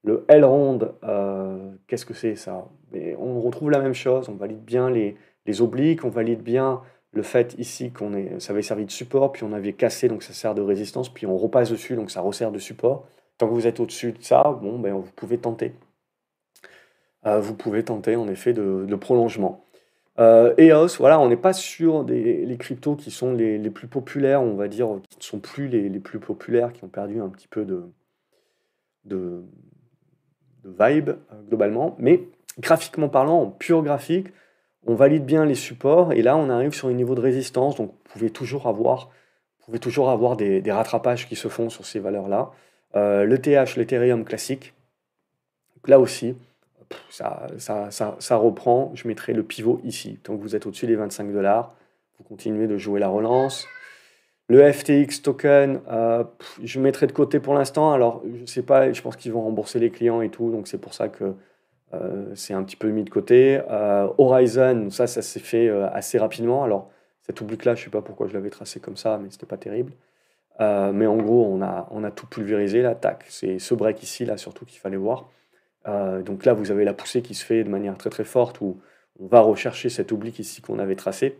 Le 0.03 0.25
L 0.27 0.43
ronde, 0.45 0.95
euh, 1.03 1.71
qu'est-ce 1.87 2.05
que 2.05 2.13
c'est 2.13 2.35
ça? 2.35 2.67
Mais 2.91 3.15
On 3.19 3.39
retrouve 3.39 3.69
la 3.69 3.79
même 3.79 3.93
chose, 3.93 4.29
on 4.29 4.35
valide 4.35 4.63
bien 4.63 4.89
les, 4.89 5.15
obliques, 5.61 6.03
on 6.03 6.09
valide 6.09 6.41
bien 6.41 6.81
le 7.13 7.23
fait 7.23 7.55
ici 7.57 7.91
qu'on 7.91 8.39
ça 8.39 8.53
avait 8.53 8.61
servi 8.61 8.85
de 8.85 8.91
support, 8.91 9.31
puis 9.31 9.43
on 9.43 9.53
avait 9.53 9.73
cassé, 9.73 10.07
donc 10.07 10.23
ça 10.23 10.33
sert 10.33 10.55
de 10.55 10.61
résistance, 10.61 11.09
puis 11.09 11.27
on 11.27 11.37
repasse 11.37 11.69
dessus, 11.69 11.95
donc 11.95 12.09
ça 12.09 12.21
resserre 12.21 12.51
de 12.51 12.59
support. 12.59 13.05
Tant 13.37 13.47
que 13.47 13.53
vous 13.53 13.67
êtes 13.67 13.79
au-dessus 13.79 14.13
de 14.13 14.23
ça, 14.23 14.57
bon, 14.61 14.79
ben, 14.79 14.93
vous 14.93 15.11
pouvez 15.15 15.37
tenter. 15.37 15.73
Euh, 17.25 17.39
vous 17.39 17.53
pouvez 17.55 17.83
tenter 17.83 18.15
en 18.15 18.27
effet 18.27 18.53
de, 18.53 18.95
prolongement. 18.95 19.65
Euh, 20.19 20.53
EOS, 20.57 20.97
voilà, 20.99 21.19
on 21.19 21.29
n'est 21.29 21.37
pas 21.37 21.53
sur 21.53 22.03
les 22.03 22.57
cryptos 22.57 22.95
qui 22.95 23.11
sont 23.11 23.33
les, 23.33 23.69
plus 23.69 23.87
populaires, 23.87 24.41
on 24.41 24.55
va 24.55 24.67
dire, 24.67 24.87
qui 25.09 25.17
ne 25.19 25.23
sont 25.23 25.39
plus 25.39 25.67
les, 25.67 25.89
plus 25.99 26.19
populaires, 26.19 26.73
qui 26.73 26.83
ont 26.83 26.89
perdu 26.89 27.21
un 27.21 27.29
petit 27.29 27.47
peu 27.47 27.65
de, 29.05 29.43
de 30.63 30.69
vibe 30.69 31.09
euh, 31.09 31.41
globalement. 31.47 31.95
Mais 31.99 32.23
graphiquement 32.59 33.09
parlant, 33.09 33.41
en 33.41 33.47
pur 33.47 33.83
graphique, 33.83 34.27
on 34.85 34.95
valide 34.95 35.25
bien 35.25 35.45
les 35.45 35.55
supports 35.55 36.13
et 36.13 36.21
là 36.21 36.35
on 36.37 36.49
arrive 36.49 36.73
sur 36.73 36.87
un 36.87 36.93
niveau 36.93 37.15
de 37.15 37.21
résistance, 37.21 37.75
donc 37.75 37.89
vous 37.91 38.13
pouvez 38.13 38.29
toujours 38.29 38.67
avoir, 38.67 39.09
vous 39.59 39.65
pouvez 39.65 39.79
toujours 39.79 40.09
avoir 40.09 40.35
des, 40.37 40.63
rattrapages 40.71 41.27
qui 41.27 41.35
se 41.35 41.47
font 41.47 41.69
sur 41.69 41.85
ces 41.85 41.99
valeurs-là. 41.99 42.51
Euh, 42.95 43.25
le 43.25 43.37
TH, 43.39 43.77
l'Ethereum 43.77 44.25
classique, 44.25 44.73
là 45.87 45.99
aussi, 45.99 46.35
ça, 47.09 47.47
ça, 47.89 48.35
reprend. 48.35 48.91
Je 48.95 49.07
mettrai 49.07 49.33
le 49.33 49.43
pivot 49.43 49.79
ici. 49.85 50.19
Tant 50.23 50.35
que 50.35 50.41
vous 50.41 50.55
êtes 50.55 50.65
au-dessus 50.65 50.87
des 50.87 50.95
25 50.95 51.31
dollars, 51.31 51.73
vous 52.17 52.25
continuez 52.25 52.67
de 52.67 52.77
jouer 52.77 52.99
la 52.99 53.07
relance. 53.07 53.65
Le 54.51 54.69
FTX 54.69 55.21
token, 55.21 55.79
euh, 55.89 56.25
je 56.61 56.81
mettrai 56.81 57.07
de 57.07 57.13
côté 57.13 57.39
pour 57.39 57.53
l'instant. 57.53 57.93
Alors, 57.93 58.21
je 58.37 58.45
sais 58.45 58.63
pas, 58.63 58.91
je 58.91 59.01
pense 59.01 59.15
qu'ils 59.15 59.31
vont 59.31 59.43
rembourser 59.43 59.79
les 59.79 59.91
clients 59.91 60.19
et 60.19 60.27
tout, 60.27 60.51
donc 60.51 60.67
c'est 60.67 60.77
pour 60.77 60.93
ça 60.93 61.07
que 61.07 61.35
euh, 61.93 62.25
c'est 62.35 62.53
un 62.53 62.61
petit 62.63 62.75
peu 62.75 62.89
mis 62.89 63.05
de 63.05 63.09
côté. 63.09 63.61
Euh, 63.69 64.09
Horizon, 64.17 64.89
ça, 64.89 65.07
ça 65.07 65.21
s'est 65.21 65.39
fait 65.39 65.69
assez 65.69 66.17
rapidement. 66.17 66.65
Alors, 66.65 66.91
cet 67.21 67.41
oblique-là, 67.41 67.75
je 67.75 67.79
ne 67.79 67.85
sais 67.85 67.91
pas 67.91 68.01
pourquoi 68.01 68.27
je 68.27 68.33
l'avais 68.33 68.49
tracé 68.49 68.81
comme 68.81 68.97
ça, 68.97 69.21
mais 69.23 69.29
c'était 69.31 69.45
pas 69.45 69.55
terrible. 69.55 69.93
mais 70.59 71.07
en 71.07 71.15
gros, 71.15 71.45
on 71.49 72.03
a, 72.03 72.11
tout 72.11 72.27
pulvérisé, 72.27 72.83
tac. 72.99 73.23
C'est 73.29 73.57
ce 73.57 73.73
break 73.73 74.03
ici, 74.03 74.25
là, 74.25 74.35
surtout 74.35 74.65
qu'il 74.65 74.81
fallait 74.81 74.97
voir. 74.97 75.29
donc 75.85 76.43
là, 76.43 76.51
vous 76.51 76.71
avez 76.71 76.83
la 76.83 76.93
poussée 76.93 77.21
qui 77.21 77.35
se 77.35 77.45
fait 77.45 77.63
de 77.63 77.69
manière 77.69 77.97
très 77.97 78.09
très 78.09 78.25
forte 78.25 78.59
où 78.59 78.81
on 79.17 79.27
va 79.27 79.39
rechercher 79.39 79.87
cet 79.87 80.11
oblique 80.11 80.39
ici 80.39 80.61
qu'on 80.61 80.79
avait 80.79 80.97
tracé. 80.97 81.37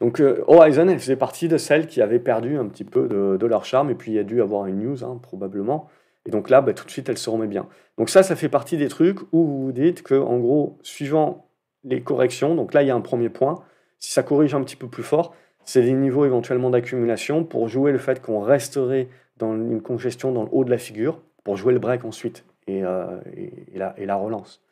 Donc 0.00 0.20
euh, 0.20 0.42
Horizon, 0.46 0.88
elle 0.88 0.98
faisait 0.98 1.16
partie 1.16 1.48
de 1.48 1.56
celles 1.56 1.86
qui 1.86 2.02
avaient 2.02 2.18
perdu 2.18 2.56
un 2.56 2.66
petit 2.66 2.84
peu 2.84 3.08
de, 3.08 3.46
leur 3.46 3.64
charme, 3.64 3.90
et 3.90 3.94
puis 3.94 4.12
il 4.12 4.14
y 4.14 4.18
a 4.18 4.24
dû 4.24 4.40
avoir 4.40 4.66
une 4.66 4.80
news, 4.80 5.04
hein, 5.04 5.18
probablement. 5.22 5.88
Et 6.26 6.30
donc 6.30 6.50
là, 6.50 6.60
bah, 6.60 6.72
tout 6.72 6.84
de 6.84 6.90
suite, 6.90 7.08
elle 7.08 7.18
se 7.18 7.28
remet 7.30 7.46
bien. 7.46 7.66
Donc 7.98 8.08
ça, 8.10 8.22
ça 8.22 8.36
fait 8.36 8.48
partie 8.48 8.76
des 8.76 8.88
trucs 8.88 9.20
où 9.32 9.44
vous 9.44 9.64
vous 9.66 9.72
dites 9.72 10.02
que, 10.02 10.14
en 10.14 10.38
gros, 10.38 10.78
suivant 10.82 11.46
les 11.84 12.00
corrections, 12.00 12.54
donc 12.54 12.74
là, 12.74 12.82
il 12.82 12.88
y 12.88 12.90
a 12.90 12.94
un 12.94 13.00
premier 13.00 13.28
point, 13.28 13.62
si 13.98 14.12
ça 14.12 14.22
corrige 14.22 14.54
un 14.54 14.62
petit 14.62 14.76
peu 14.76 14.88
plus 14.88 15.02
fort, 15.02 15.34
c'est 15.64 15.82
des 15.82 15.92
niveaux 15.92 16.24
éventuellement 16.24 16.70
d'accumulation 16.70 17.44
pour 17.44 17.68
jouer 17.68 17.92
le 17.92 17.98
fait 17.98 18.20
qu'on 18.20 18.40
resterait 18.40 19.08
dans 19.38 19.54
une 19.54 19.82
congestion 19.82 20.32
dans 20.32 20.44
le 20.44 20.48
haut 20.52 20.64
de 20.64 20.70
la 20.70 20.78
figure, 20.78 21.20
pour 21.42 21.56
jouer 21.56 21.72
le 21.72 21.78
break 21.78 22.04
ensuite, 22.04 22.44
et, 22.66 22.84
euh, 22.84 23.20
et 23.34 24.06
la 24.06 24.16
relance. 24.16 24.63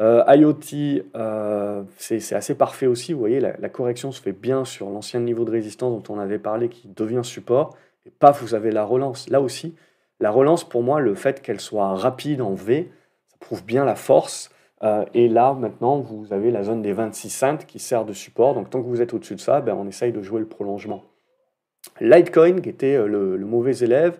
Euh, 0.00 0.22
IoT, 0.28 1.04
euh, 1.14 1.82
c'est 1.96 2.34
assez 2.34 2.54
parfait 2.54 2.86
aussi. 2.86 3.12
Vous 3.12 3.18
voyez, 3.18 3.40
la, 3.40 3.68
correction 3.68 4.12
se 4.12 4.20
fait 4.20 4.32
bien 4.32 4.64
sur 4.64 4.90
l'ancien 4.90 5.20
niveau 5.20 5.44
de 5.44 5.50
résistance 5.50 6.02
dont 6.02 6.14
on 6.14 6.18
avait 6.18 6.38
parlé 6.38 6.68
qui 6.68 6.88
devient 6.88 7.22
support. 7.22 7.76
Et 8.04 8.10
paf, 8.10 8.42
vous 8.42 8.54
avez 8.54 8.70
la 8.70 8.84
relance. 8.84 9.28
Là 9.30 9.40
aussi, 9.40 9.74
la 10.20 10.30
relance, 10.30 10.64
pour 10.64 10.82
moi, 10.82 11.00
le 11.00 11.14
fait 11.14 11.40
qu'elle 11.40 11.60
soit 11.60 11.94
rapide 11.94 12.42
en 12.42 12.52
V, 12.52 12.90
ça 13.30 13.36
prouve 13.40 13.64
bien 13.64 13.84
la 13.84 13.96
force. 13.96 14.50
Euh, 14.82 15.06
et 15.14 15.28
là, 15.28 15.54
maintenant, 15.54 16.00
vous 16.00 16.32
avez 16.32 16.50
la 16.50 16.62
zone 16.62 16.82
des 16.82 16.92
26 16.92 17.30
cents 17.30 17.56
qui 17.56 17.78
sert 17.78 18.04
de 18.04 18.12
support. 18.12 18.54
Donc, 18.54 18.68
tant 18.68 18.82
que 18.82 18.86
vous 18.86 19.00
êtes 19.00 19.14
au-dessus 19.14 19.36
de 19.36 19.40
ça, 19.40 19.62
ben, 19.62 19.74
on 19.74 19.88
essaye 19.88 20.12
de 20.12 20.20
jouer 20.20 20.40
le 20.40 20.46
prolongement. 20.46 21.04
Litecoin, 22.00 22.60
qui 22.60 22.68
était 22.68 22.98
le, 23.06 23.38
mauvais 23.38 23.78
élève, 23.78 24.18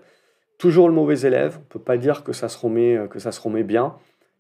toujours 0.57 0.89
le 0.89 0.95
mauvais 0.95 1.21
élève. 1.21 1.57
On 1.57 1.61
ne 1.61 1.65
peut 1.65 1.79
pas 1.81 1.99
dire 1.99 2.25
que 2.25 2.33
ça 2.33 2.49
se 2.49 2.59
remet, 2.59 2.99
que 3.11 3.19
ça 3.19 3.33
se 3.33 3.41
remet 3.43 3.65
bien. 3.65 3.95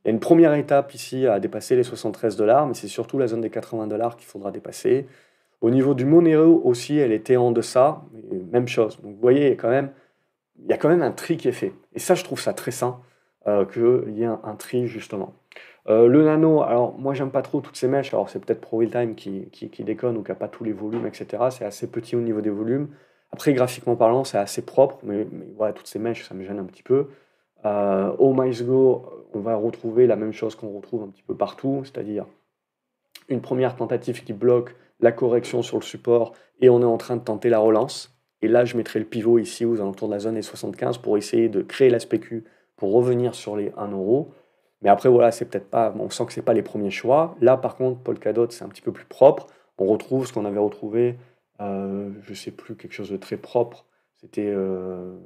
Il 0.07 0.11
y 0.11 0.13
a 0.13 0.15
une 0.15 0.21
première 0.21 0.55
étape 0.55 0.95
ici 0.95 1.27
à 1.27 1.41
dépasser 1.41 1.75
les 1.75 1.83
73 1.83 2.37
dollars, 2.37 2.69
mais 2.69 2.75
c'est 2.75 2.87
surtout 2.87 3.19
la 3.19 3.27
zone 3.27 3.41
des 3.41 3.51
80 3.51 3.89
dollars 3.89 4.17
qu'il 4.17 4.29
faudra 4.29 4.53
dépasser. 4.53 5.09
Au 5.61 5.69
niveau 5.69 5.95
du 5.95 6.05
Monero 6.05 6.61
aussi, 6.63 6.97
elle 6.97 7.11
était 7.11 7.35
en 7.35 7.51
deçà, 7.51 8.03
même 8.53 8.69
chose. 8.69 9.01
Donc 9.03 9.15
vous 9.15 9.21
voyez, 9.21 9.47
il 9.47 9.49
y 9.49 9.53
a 9.53 9.57
quand 9.57 10.89
même, 10.89 11.03
un 11.03 11.11
tri 11.11 11.37
qui 11.37 11.49
est 11.49 11.53
fait. 11.53 11.73
Et 11.93 11.99
ça, 11.99 12.15
je 12.15 12.23
trouve 12.23 12.41
ça 12.41 12.53
très 12.53 12.71
sain 12.71 13.01
euh, 13.49 13.65
qu'il 13.65 14.17
y 14.17 14.23
ait 14.23 14.27
un, 14.27 14.55
tri 14.57 14.87
justement. 14.87 15.35
Euh, 15.89 16.07
le 16.07 16.23
nano, 16.23 16.63
alors 16.63 16.97
moi 16.97 17.13
j'aime 17.13 17.33
pas 17.33 17.43
trop 17.43 17.61
toutes 17.61 17.77
ces 17.77 17.89
mèches, 17.89 18.15
alors 18.15 18.31
c'est 18.31 18.39
peut-être 18.39 18.61
Pro 18.61 18.85
Time 18.85 19.17
qui, 19.17 19.51
déconne 19.81 20.17
ou 20.19 20.23
qui 20.23 20.31
n'a 20.31 20.37
pas 20.37 20.47
tous 20.47 20.63
les 20.63 20.73
volumes, 20.73 21.09
etc. 21.09 21.47
C'est 21.51 21.65
assez 21.65 21.91
petit 21.91 22.15
au 22.15 22.21
niveau 22.21 22.41
des 22.41 22.51
volumes. 22.51 22.91
Après, 23.33 23.53
graphiquement 23.55 23.97
parlant, 23.97 24.23
c'est 24.23 24.39
assez 24.39 24.65
propre, 24.65 24.99
mais, 25.03 25.27
voilà, 25.57 25.73
toutes 25.73 25.89
ces 25.89 25.99
mèches, 25.99 26.29
ça 26.29 26.33
me 26.33 26.45
gêne 26.45 26.61
un 26.61 26.65
petit 26.65 26.85
peu. 26.85 27.09
Euh, 27.65 28.13
au 28.19 28.33
MySgo, 28.33 29.16
on 29.37 29.41
va 29.41 29.55
retrouver 29.57 30.07
la 30.07 30.17
même 30.17 30.33
chose 30.33 30.55
qu'on 30.55 30.71
retrouve 30.71 31.03
un 31.03 31.09
petit 31.09 31.23
peu 31.23 31.37
partout, 31.37 31.83
c'est-à-dire 31.85 32.27
une 33.29 33.41
première 33.41 33.77
tentative 33.77 34.25
qui 34.25 34.33
bloque 34.33 34.75
la 35.01 35.13
correction 35.13 35.63
sur 35.63 35.79
le 35.79 35.83
support 35.83 36.33
et 36.61 36.71
on 36.71 36.81
est 36.81 36.85
en 36.85 36.97
train 36.97 37.17
de 37.17 37.23
tenter 37.23 37.49
la 37.49 37.59
relance. 37.59 38.17
Et 38.43 38.49
là, 38.49 38.65
je 38.65 38.77
mettrai 38.77 38.99
le 38.99 39.05
pivot 39.05 39.39
ici 39.39 39.65
aux 39.65 39.81
alentours 39.81 40.09
de 40.09 40.15
la 40.15 40.21
zone 40.21 40.35
des 40.35 40.43
75 40.43 40.99
pour 40.99 41.17
essayer 41.17 41.49
de 41.49 41.63
créer 41.63 41.91
la 41.91 41.99
spécu 41.99 42.45
pour 42.77 42.93
revenir 42.93 43.35
sur 43.35 43.57
les 43.57 43.73
1 43.77 43.89
euro. 43.89 44.33
Mais 44.83 44.91
après, 44.91 45.09
voilà, 45.09 45.33
c'est 45.33 45.47
peut-être 45.47 45.71
pas, 45.71 45.95
on 45.99 46.11
sent 46.11 46.27
que 46.27 46.33
c'est 46.33 46.43
pas 46.43 46.53
les 46.53 46.63
premiers 46.63 46.91
choix. 46.91 47.35
Là, 47.41 47.57
par 47.57 47.77
contre, 47.77 48.01
Polkadot, 48.01 48.51
c'est 48.51 48.65
un 48.65 48.69
petit 48.69 48.83
peu 48.83 48.93
plus 48.93 49.07
propre. 49.07 49.47
On 49.79 49.87
retrouve 49.87 50.27
ce 50.27 50.33
qu'on 50.33 50.45
avait 50.45 50.59
retrouvé, 50.59 51.17
euh, 51.61 52.11
je 52.23 52.35
sais 52.35 52.51
plus, 52.51 52.77
quelque 52.77 52.93
chose 52.93 53.11
de 53.11 53.17
très 53.17 53.37
propre. 53.37 53.87
C'était 54.17 54.51
euh, 54.55 55.17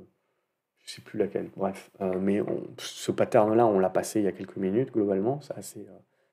je 0.84 0.94
sais 0.94 1.02
plus 1.02 1.18
laquelle, 1.18 1.48
bref. 1.56 1.90
Euh, 2.00 2.18
mais 2.20 2.42
ce 2.78 3.12
pattern-là, 3.12 3.66
on 3.66 3.78
l'a 3.78 3.90
passé 3.90 4.20
il 4.20 4.24
y 4.24 4.28
a 4.28 4.32
quelques 4.32 4.56
minutes, 4.56 4.92
globalement. 4.92 5.40
Euh, 5.56 5.80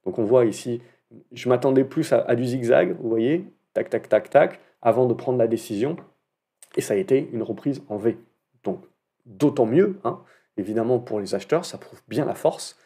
Donc 0.06 0.20
on 0.20 0.24
voit 0.24 0.46
ici, 0.46 0.82
je 1.32 1.50
m'attendais 1.50 1.84
plus 1.84 2.12
à, 2.14 2.36
du 2.36 2.46
zigzag, 2.46 2.96
vous 3.00 3.10
voyez, 3.10 3.46
tac, 3.74 3.90
tac, 3.90 4.10
tac, 4.10 4.30
tac, 4.30 4.60
avant 4.82 5.06
de 5.06 5.14
prendre 5.14 5.38
la 5.38 5.48
décision. 5.48 5.98
Et 6.76 6.82
ça 6.82 6.94
a 6.94 6.98
été 6.98 7.30
une 7.32 7.44
reprise 7.44 7.84
en 7.90 7.98
V. 7.98 8.18
Donc 8.64 8.82
d'autant 9.26 9.66
mieux, 9.66 10.00
hein, 10.04 10.22
évidemment, 10.58 11.00
pour 11.00 11.20
les 11.20 11.36
acheteurs, 11.36 11.66
ça 11.66 11.78
prouve 11.78 12.02
bien 12.08 12.26
la 12.26 12.36
force. 12.36 12.80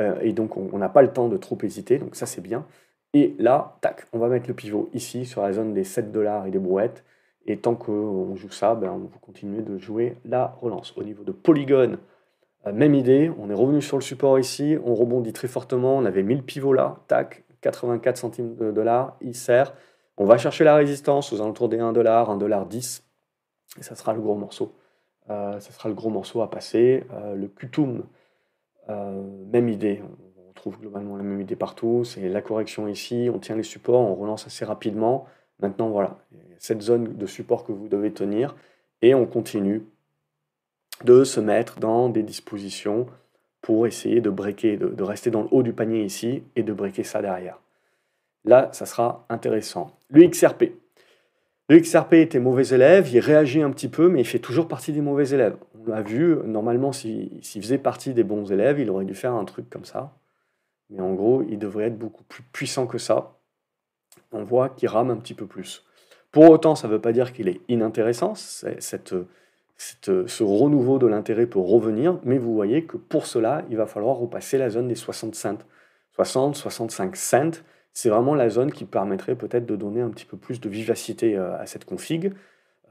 Euh, 0.00 0.18
et 0.20 0.32
donc 0.32 0.56
on 0.56 0.76
n'a 0.76 0.88
pas 0.88 1.02
le 1.02 1.12
temps 1.12 1.28
de 1.28 1.36
trop 1.36 1.56
hésiter, 1.62 1.98
donc 1.98 2.16
ça 2.16 2.26
c'est 2.26 2.40
bien. 2.40 2.66
Et 3.12 3.36
là, 3.38 3.78
tac, 3.80 4.06
on 4.12 4.18
va 4.18 4.28
mettre 4.28 4.48
le 4.48 4.54
pivot 4.54 4.90
ici 4.92 5.24
sur 5.24 5.42
la 5.42 5.52
zone 5.52 5.72
des 5.72 5.84
7 5.84 6.10
dollars 6.10 6.46
et 6.46 6.50
des 6.50 6.58
brouettes. 6.58 7.04
Et 7.46 7.58
tant 7.58 7.74
qu'on 7.74 8.34
joue 8.36 8.50
ça, 8.50 8.74
ben, 8.74 8.90
on 8.90 8.98
va 8.98 9.18
continuer 9.20 9.62
de 9.62 9.76
jouer 9.78 10.16
la 10.24 10.56
relance. 10.60 10.94
Au 10.96 11.02
niveau 11.02 11.24
de 11.24 11.32
Polygon, 11.32 11.98
euh, 12.66 12.72
même 12.72 12.94
idée, 12.94 13.30
on 13.38 13.50
est 13.50 13.54
revenu 13.54 13.82
sur 13.82 13.98
le 13.98 14.02
support 14.02 14.38
ici, 14.38 14.76
on 14.84 14.94
rebondit 14.94 15.32
très 15.32 15.48
fortement, 15.48 15.96
on 15.96 16.04
avait 16.04 16.22
1000 16.22 16.42
pivots 16.42 16.72
là, 16.72 16.96
tac, 17.06 17.44
84 17.60 18.16
centimes 18.16 18.54
de 18.54 18.70
dollars, 18.70 19.16
il 19.20 19.34
sert. 19.34 19.74
On 20.16 20.24
va 20.24 20.38
chercher 20.38 20.64
la 20.64 20.74
résistance 20.74 21.32
aux 21.32 21.40
alentours 21.40 21.68
des 21.68 21.80
1 21.80 21.92
dollar, 21.92 22.30
1 22.30 22.36
dollar 22.36 22.66
10, 22.66 23.04
et 23.78 23.82
ça 23.82 23.94
sera 23.94 24.14
le 24.14 24.20
gros 24.20 24.36
morceau. 24.36 24.72
Euh, 25.30 25.58
ça 25.60 25.72
sera 25.72 25.88
le 25.88 25.94
gros 25.94 26.10
morceau 26.10 26.42
à 26.42 26.50
passer. 26.50 27.04
Euh, 27.12 27.34
le 27.34 27.48
Qtum, 27.48 28.04
même 28.88 29.68
idée, 29.68 30.02
on 30.38 30.48
retrouve 30.48 30.78
globalement 30.78 31.16
la 31.16 31.22
même 31.22 31.40
idée 31.40 31.56
partout, 31.56 32.04
c'est 32.04 32.28
la 32.28 32.42
correction 32.42 32.86
ici, 32.86 33.30
on 33.32 33.38
tient 33.38 33.56
les 33.56 33.62
supports, 33.62 34.00
on 34.00 34.14
relance 34.14 34.46
assez 34.46 34.64
rapidement. 34.64 35.26
Maintenant, 35.60 35.88
voilà, 35.88 36.18
cette 36.58 36.82
zone 36.82 37.16
de 37.16 37.26
support 37.26 37.64
que 37.64 37.72
vous 37.72 37.88
devez 37.88 38.12
tenir 38.12 38.54
et 39.02 39.14
on 39.14 39.26
continue 39.26 39.84
de 41.04 41.24
se 41.24 41.40
mettre 41.40 41.78
dans 41.78 42.08
des 42.08 42.22
dispositions 42.22 43.06
pour 43.60 43.86
essayer 43.86 44.20
de 44.20 44.30
breaker, 44.30 44.76
de, 44.76 45.02
rester 45.02 45.30
dans 45.30 45.42
le 45.42 45.48
haut 45.50 45.62
du 45.62 45.72
panier 45.72 46.04
ici 46.04 46.42
et 46.54 46.62
de 46.62 46.72
breaker 46.72 47.04
ça 47.04 47.22
derrière. 47.22 47.58
Là, 48.44 48.68
ça 48.72 48.84
sera 48.84 49.24
intéressant. 49.30 49.96
Le 50.10 50.26
XRP. 50.26 50.64
Le 51.70 51.78
XRP 51.78 52.14
était 52.14 52.40
mauvais 52.40 52.68
élève, 52.68 53.08
il 53.10 53.20
réagit 53.20 53.62
un 53.62 53.70
petit 53.70 53.88
peu, 53.88 54.10
mais 54.10 54.20
il 54.20 54.26
fait 54.26 54.38
toujours 54.38 54.68
partie 54.68 54.92
des 54.92 55.00
mauvais 55.00 55.30
élèves. 55.30 55.56
On 55.80 55.90
l'a 55.90 56.02
vu, 56.02 56.36
normalement, 56.44 56.92
s'il 56.92 57.40
faisait 57.42 57.78
partie 57.78 58.12
des 58.12 58.22
bons 58.22 58.52
élèves, 58.52 58.78
il 58.78 58.90
aurait 58.90 59.06
dû 59.06 59.14
faire 59.14 59.32
un 59.32 59.46
truc 59.46 59.70
comme 59.70 59.86
ça. 59.86 60.14
Mais 60.90 61.00
en 61.00 61.14
gros, 61.14 61.42
il 61.48 61.58
devrait 61.58 61.84
être 61.84 61.98
beaucoup 61.98 62.24
plus 62.24 62.42
puissant 62.52 62.86
que 62.86 62.98
ça 62.98 63.38
on 64.32 64.44
voit 64.44 64.68
qu'il 64.68 64.88
rame 64.88 65.10
un 65.10 65.16
petit 65.16 65.34
peu 65.34 65.46
plus. 65.46 65.84
Pour 66.32 66.50
autant, 66.50 66.74
ça 66.74 66.88
ne 66.88 66.92
veut 66.92 67.00
pas 67.00 67.12
dire 67.12 67.32
qu'il 67.32 67.48
est 67.48 67.60
inintéressant, 67.68 68.34
cette, 68.34 69.14
ce 69.76 70.42
renouveau 70.42 70.98
de 70.98 71.06
l'intérêt 71.06 71.46
peut 71.46 71.60
revenir, 71.60 72.18
mais 72.24 72.38
vous 72.38 72.54
voyez 72.54 72.84
que 72.84 72.96
pour 72.96 73.26
cela, 73.26 73.62
il 73.70 73.76
va 73.76 73.86
falloir 73.86 74.16
repasser 74.16 74.58
la 74.58 74.70
zone 74.70 74.88
des 74.88 74.94
60 74.94 75.34
cents. 75.34 75.58
60, 76.12 76.56
65 76.56 77.16
cents, 77.16 77.50
c'est 77.92 78.08
vraiment 78.08 78.34
la 78.34 78.48
zone 78.48 78.72
qui 78.72 78.84
permettrait 78.84 79.34
peut-être 79.34 79.66
de 79.66 79.76
donner 79.76 80.00
un 80.00 80.10
petit 80.10 80.24
peu 80.24 80.36
plus 80.36 80.60
de 80.60 80.68
vivacité 80.68 81.36
euh, 81.36 81.56
à 81.58 81.66
cette 81.66 81.84
config, 81.84 82.32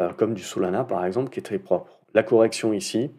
euh, 0.02 0.12
comme 0.14 0.34
du 0.34 0.42
Solana 0.42 0.84
par 0.84 1.06
exemple, 1.06 1.30
qui 1.30 1.40
est 1.40 1.44
très 1.44 1.60
propre. 1.60 2.00
La 2.14 2.24
correction 2.24 2.74
ici, 2.74 3.12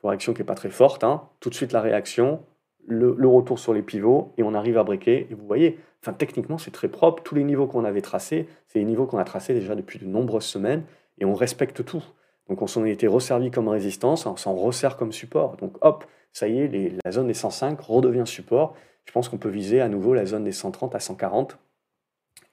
correction 0.00 0.32
qui 0.32 0.40
n'est 0.40 0.46
pas 0.46 0.54
très 0.54 0.70
forte, 0.70 1.04
hein. 1.04 1.22
tout 1.40 1.50
de 1.50 1.54
suite 1.54 1.72
la 1.72 1.80
réaction, 1.80 2.42
le, 2.86 3.14
le, 3.16 3.28
retour 3.28 3.58
sur 3.58 3.72
les 3.72 3.82
pivots, 3.82 4.32
et 4.36 4.42
on 4.42 4.54
arrive 4.54 4.76
à 4.76 4.84
breaker, 4.84 5.26
et 5.30 5.34
vous 5.34 5.46
voyez, 5.46 5.78
Enfin, 6.02 6.12
techniquement, 6.12 6.58
c'est 6.58 6.72
très 6.72 6.88
propre. 6.88 7.22
Tous 7.22 7.34
les 7.34 7.44
niveaux 7.44 7.66
qu'on 7.66 7.84
avait 7.84 8.02
tracés, 8.02 8.48
c'est 8.66 8.80
les 8.80 8.84
niveaux 8.84 9.06
qu'on 9.06 9.18
a 9.18 9.24
tracés 9.24 9.54
déjà 9.54 9.74
depuis 9.74 9.98
de 9.98 10.06
nombreuses 10.06 10.44
semaines 10.44 10.82
et 11.18 11.24
on 11.24 11.34
respecte 11.34 11.84
tout. 11.84 12.02
Donc, 12.48 12.60
on 12.60 12.66
s'en 12.66 12.82
a 12.82 12.88
été 12.88 13.06
resservi 13.06 13.50
comme 13.50 13.68
résistance, 13.68 14.26
on 14.26 14.36
s'en 14.36 14.54
resserre 14.54 14.96
comme 14.96 15.12
support. 15.12 15.56
Donc, 15.58 15.76
hop, 15.80 16.04
ça 16.32 16.48
y 16.48 16.60
est, 16.60 16.98
la 17.04 17.12
zone 17.12 17.28
des 17.28 17.34
105 17.34 17.80
redevient 17.80 18.26
support. 18.26 18.74
Je 19.04 19.12
pense 19.12 19.28
qu'on 19.28 19.38
peut 19.38 19.48
viser 19.48 19.80
à 19.80 19.88
nouveau 19.88 20.14
la 20.14 20.26
zone 20.26 20.44
des 20.44 20.52
130 20.52 20.94
à 20.94 21.00
140. 21.00 21.58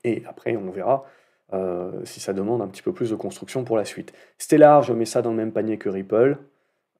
Et 0.03 0.23
après, 0.27 0.55
on 0.55 0.69
verra 0.69 1.05
euh, 1.53 1.91
si 2.05 2.19
ça 2.19 2.33
demande 2.33 2.61
un 2.61 2.67
petit 2.67 2.83
peu 2.83 2.93
plus 2.93 3.09
de 3.09 3.15
construction 3.15 3.63
pour 3.63 3.77
la 3.77 3.85
suite. 3.85 4.13
Stellar, 4.37 4.83
je 4.83 4.93
mets 4.93 5.05
ça 5.05 5.21
dans 5.21 5.31
le 5.31 5.37
même 5.37 5.51
panier 5.51 5.77
que 5.77 5.89
Ripple. 5.89 6.37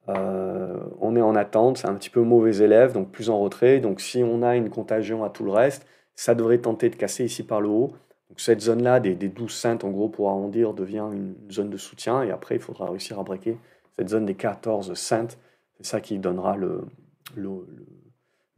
Euh, 0.08 0.80
on 1.00 1.16
est 1.16 1.22
en 1.22 1.36
attente, 1.36 1.78
c'est 1.78 1.88
un 1.88 1.94
petit 1.94 2.10
peu 2.10 2.22
mauvais 2.22 2.58
élève, 2.58 2.94
donc 2.94 3.12
plus 3.12 3.30
en 3.30 3.40
retrait. 3.40 3.80
Donc 3.80 4.02
si 4.02 4.24
on 4.24 4.42
a 4.42 4.56
une 4.56 4.70
contagion 4.70 5.24
à 5.24 5.30
tout 5.30 5.44
le 5.44 5.52
reste, 5.52 5.86
ça 6.20 6.36
devrait 6.36 6.58
tenter 6.58 6.90
de 6.90 6.98
casser 6.98 7.24
ici 7.24 7.44
par 7.44 7.62
le 7.62 7.70
haut 7.70 7.94
Donc 8.28 8.42
cette 8.42 8.60
zone-là, 8.60 9.00
des, 9.00 9.16
12 9.16 9.50
cents 9.50 9.78
en 9.84 9.90
gros 9.90 10.10
pour 10.10 10.28
arrondir, 10.28 10.74
devient 10.74 11.06
une, 11.14 11.34
zone 11.50 11.70
de 11.70 11.78
soutien. 11.78 12.24
Et 12.24 12.32
après, 12.32 12.56
il 12.56 12.62
faudra 12.62 12.90
réussir 12.90 13.18
à 13.18 13.24
breaker 13.24 13.58
cette 13.98 14.10
zone 14.10 14.26
des 14.26 14.36
14 14.36 14.94
cents. 14.96 15.30
C'est 15.78 15.86
ça 15.86 16.02
qui 16.02 16.20
donnera 16.20 16.58
le, 16.58 16.82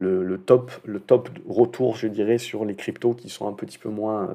le, 0.00 0.38
top, 0.38 0.72
le 0.84 0.98
top 0.98 1.28
retour, 1.48 1.94
je 1.94 2.08
dirais, 2.08 2.38
sur 2.38 2.64
les 2.64 2.74
cryptos 2.74 3.14
qui 3.14 3.28
sont 3.28 3.46
un 3.46 3.52
petit 3.52 3.78
peu 3.78 3.90
moins 3.90 4.24
euh, 4.24 4.34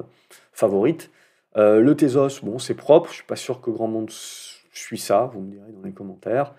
favorites. 0.53 1.11
Euh, 1.57 1.81
le 1.81 1.97
Tezos, 1.97 2.39
bon, 2.43 2.59
c'est 2.59 2.75
propre. 2.75 3.09
Je 3.09 3.15
suis 3.15 3.25
pas 3.25 3.35
sûr 3.35 3.59
que 3.59 3.71
grand 3.71 3.89
monde 3.89 4.09
suit 4.09 4.99
ça. 4.99 5.29
Vous 5.33 5.41
me 5.41 5.51
direz 5.51 5.73
dans 5.73 5.83
les 5.83 5.91
commentaires. 5.91 6.53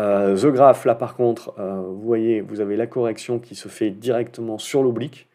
Euh, 0.00 0.36
The 0.36 0.46
Graph, 0.46 0.84
là 0.84 0.96
par 0.96 1.14
contre, 1.14 1.54
vous 1.60 2.02
voyez, 2.02 2.40
vous 2.40 2.60
avez 2.60 2.76
la 2.76 2.88
correction 2.88 3.38
qui 3.38 3.54
se 3.54 3.68
fait 3.68 3.90
directement 3.90 4.58
sur 4.58 4.82
l'oblique. 4.82 5.28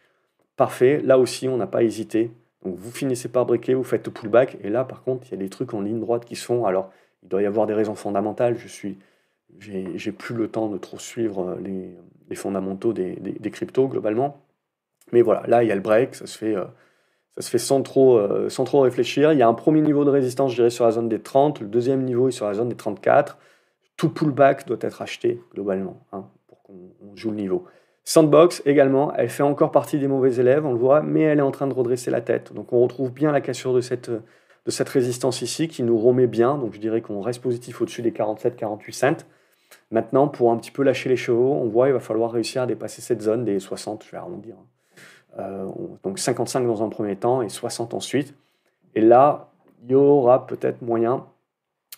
Parfait. 0.55 1.01
Là 1.03 1.17
aussi, 1.17 1.47
on 1.47 1.57
n'a 1.57 1.67
pas 1.67 1.83
hésité. 1.83 2.31
Donc 2.63 2.75
vous 2.77 2.91
finissez 2.91 3.29
par 3.29 3.45
briquer, 3.45 3.73
vous 3.73 3.83
faites 3.83 4.05
le 4.05 4.13
pullback. 4.13 4.57
Et 4.63 4.69
là, 4.69 4.83
par 4.85 5.03
contre, 5.03 5.27
il 5.27 5.31
y 5.31 5.33
a 5.35 5.37
des 5.37 5.49
trucs 5.49 5.73
en 5.73 5.81
ligne 5.81 5.99
droite 5.99 6.25
qui 6.25 6.35
se 6.35 6.45
font. 6.45 6.65
Alors, 6.65 6.91
il 7.23 7.29
doit 7.29 7.41
y 7.41 7.45
avoir 7.45 7.67
des 7.67 7.73
raisons 7.73 7.95
fondamentales. 7.95 8.57
Je 8.57 8.67
suis, 8.67 8.97
j'ai 9.59 10.11
plus 10.11 10.35
le 10.35 10.47
temps 10.47 10.67
de 10.67 10.77
trop 10.77 10.99
suivre 10.99 11.57
les, 11.61 11.95
les 12.29 12.35
fondamentaux 12.35 12.93
des, 12.93 13.15
des, 13.15 13.51
cryptos 13.51 13.87
globalement. 13.87 14.41
Mais 15.11 15.21
voilà, 15.21 15.43
là, 15.47 15.63
il 15.63 15.69
y 15.69 15.71
a 15.71 15.75
le 15.75 15.81
break, 15.81 16.15
ça 16.15 16.25
se 16.25 16.37
fait, 16.37 16.55
euh, 16.55 16.65
ça 17.35 17.43
se 17.43 17.49
fait 17.49 17.57
sans, 17.59 17.81
trop, 17.81 18.17
euh, 18.17 18.49
sans 18.49 18.63
trop 18.63 18.81
réfléchir. 18.81 19.33
Il 19.33 19.39
y 19.39 19.41
a 19.41 19.47
un 19.47 19.53
premier 19.53 19.81
niveau 19.81 20.05
de 20.05 20.09
résistance, 20.09 20.51
je 20.51 20.55
dirais, 20.57 20.69
sur 20.69 20.85
la 20.85 20.91
zone 20.91 21.09
des 21.09 21.19
30. 21.19 21.61
Le 21.61 21.67
deuxième 21.67 22.03
niveau 22.03 22.29
est 22.29 22.31
sur 22.31 22.47
la 22.47 22.53
zone 22.53 22.69
des 22.69 22.75
34. 22.75 23.37
Tout 23.97 24.09
pullback 24.09 24.65
doit 24.65 24.77
être 24.81 25.01
acheté 25.01 25.41
globalement 25.53 25.99
hein, 26.11 26.25
pour 26.47 26.63
qu'on 26.63 26.91
joue 27.15 27.29
le 27.29 27.37
niveau. 27.37 27.65
Sandbox 28.05 28.61
également, 28.65 29.13
elle 29.15 29.29
fait 29.29 29.43
encore 29.43 29.71
partie 29.71 29.97
des 29.97 30.07
mauvais 30.07 30.35
élèves, 30.35 30.65
on 30.65 30.73
le 30.73 30.79
voit, 30.79 31.01
mais 31.01 31.21
elle 31.21 31.39
est 31.39 31.43
en 31.43 31.51
train 31.51 31.67
de 31.67 31.73
redresser 31.73 32.11
la 32.11 32.21
tête. 32.21 32.53
Donc 32.53 32.73
on 32.73 32.81
retrouve 32.81 33.11
bien 33.11 33.31
la 33.31 33.39
cassure 33.39 33.73
de 33.73 33.81
cette, 33.81 34.09
de 34.09 34.71
cette 34.71 34.89
résistance 34.89 35.41
ici 35.41 35.67
qui 35.67 35.83
nous 35.83 35.97
remet 35.97 36.27
bien. 36.27 36.57
Donc 36.57 36.73
je 36.73 36.79
dirais 36.79 37.01
qu'on 37.01 37.21
reste 37.21 37.41
positif 37.41 37.81
au-dessus 37.81 38.01
des 38.01 38.11
47-48 38.11 38.91
cents. 38.91 39.25
Maintenant, 39.89 40.27
pour 40.27 40.51
un 40.51 40.57
petit 40.57 40.71
peu 40.71 40.83
lâcher 40.83 41.09
les 41.09 41.15
chevaux, 41.15 41.53
on 41.53 41.67
voit 41.67 41.85
qu'il 41.85 41.93
va 41.93 41.99
falloir 41.99 42.31
réussir 42.31 42.61
à 42.61 42.65
dépasser 42.65 43.01
cette 43.01 43.21
zone 43.21 43.45
des 43.45 43.59
60, 43.59 44.03
je 44.05 44.11
vais 44.11 44.17
arrondir. 44.17 44.55
Hein. 44.55 44.65
Euh, 45.39 45.67
donc 46.03 46.19
55 46.19 46.65
dans 46.67 46.83
un 46.83 46.89
premier 46.89 47.15
temps 47.15 47.41
et 47.41 47.49
60 47.49 47.93
ensuite. 47.93 48.35
Et 48.95 49.01
là, 49.01 49.49
il 49.83 49.91
y 49.91 49.95
aura 49.95 50.45
peut-être 50.45 50.81
moyen 50.81 51.25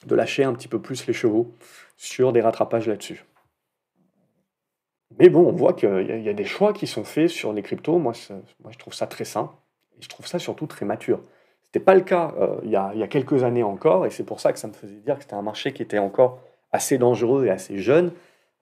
de 0.05 0.15
lâcher 0.15 0.43
un 0.43 0.53
petit 0.53 0.67
peu 0.67 0.79
plus 0.79 1.07
les 1.07 1.13
chevaux 1.13 1.51
sur 1.97 2.31
des 2.31 2.41
rattrapages 2.41 2.88
là-dessus. 2.88 3.25
Mais 5.19 5.29
bon, 5.29 5.47
on 5.47 5.51
voit 5.51 5.74
qu'il 5.74 6.21
y, 6.24 6.29
a 6.29 6.33
des 6.33 6.45
choix 6.45 6.74
qui 6.74 6.88
sont 6.88 7.03
faits 7.03 7.29
sur 7.29 7.53
les 7.53 7.62
cryptos. 7.62 7.97
Moi, 8.00 8.13
moi 8.62 8.71
je 8.71 8.77
trouve 8.77 8.93
ça 8.93 9.07
très 9.07 9.25
sain 9.25 9.51
et 9.97 10.01
je 10.01 10.09
trouve 10.09 10.27
ça 10.27 10.39
surtout 10.39 10.65
très 10.65 10.85
mature. 10.85 11.19
Ce 11.63 11.69
n'était 11.69 11.79
pas 11.85 11.95
le 11.95 12.01
cas 12.01 12.33
euh, 12.39 12.57
il, 12.63 12.71
y 12.71 12.75
a, 12.75 13.07
quelques 13.07 13.43
années 13.43 13.63
encore 13.63 14.05
et 14.05 14.09
c'est 14.09 14.24
pour 14.24 14.39
ça 14.39 14.51
que 14.51 14.59
ça 14.59 14.67
me 14.67 14.74
faisait 14.74 14.95
dire 14.95 15.15
que 15.15 15.24
c'était 15.24 15.35
un 15.35 15.41
marché 15.41 15.74
qui 15.74 15.83
était 15.83 16.00
encore 16.00 16.39
assez 16.71 16.97
dangereux 16.97 17.45
et 17.45 17.50
assez 17.50 17.77
jeune, 17.77 18.12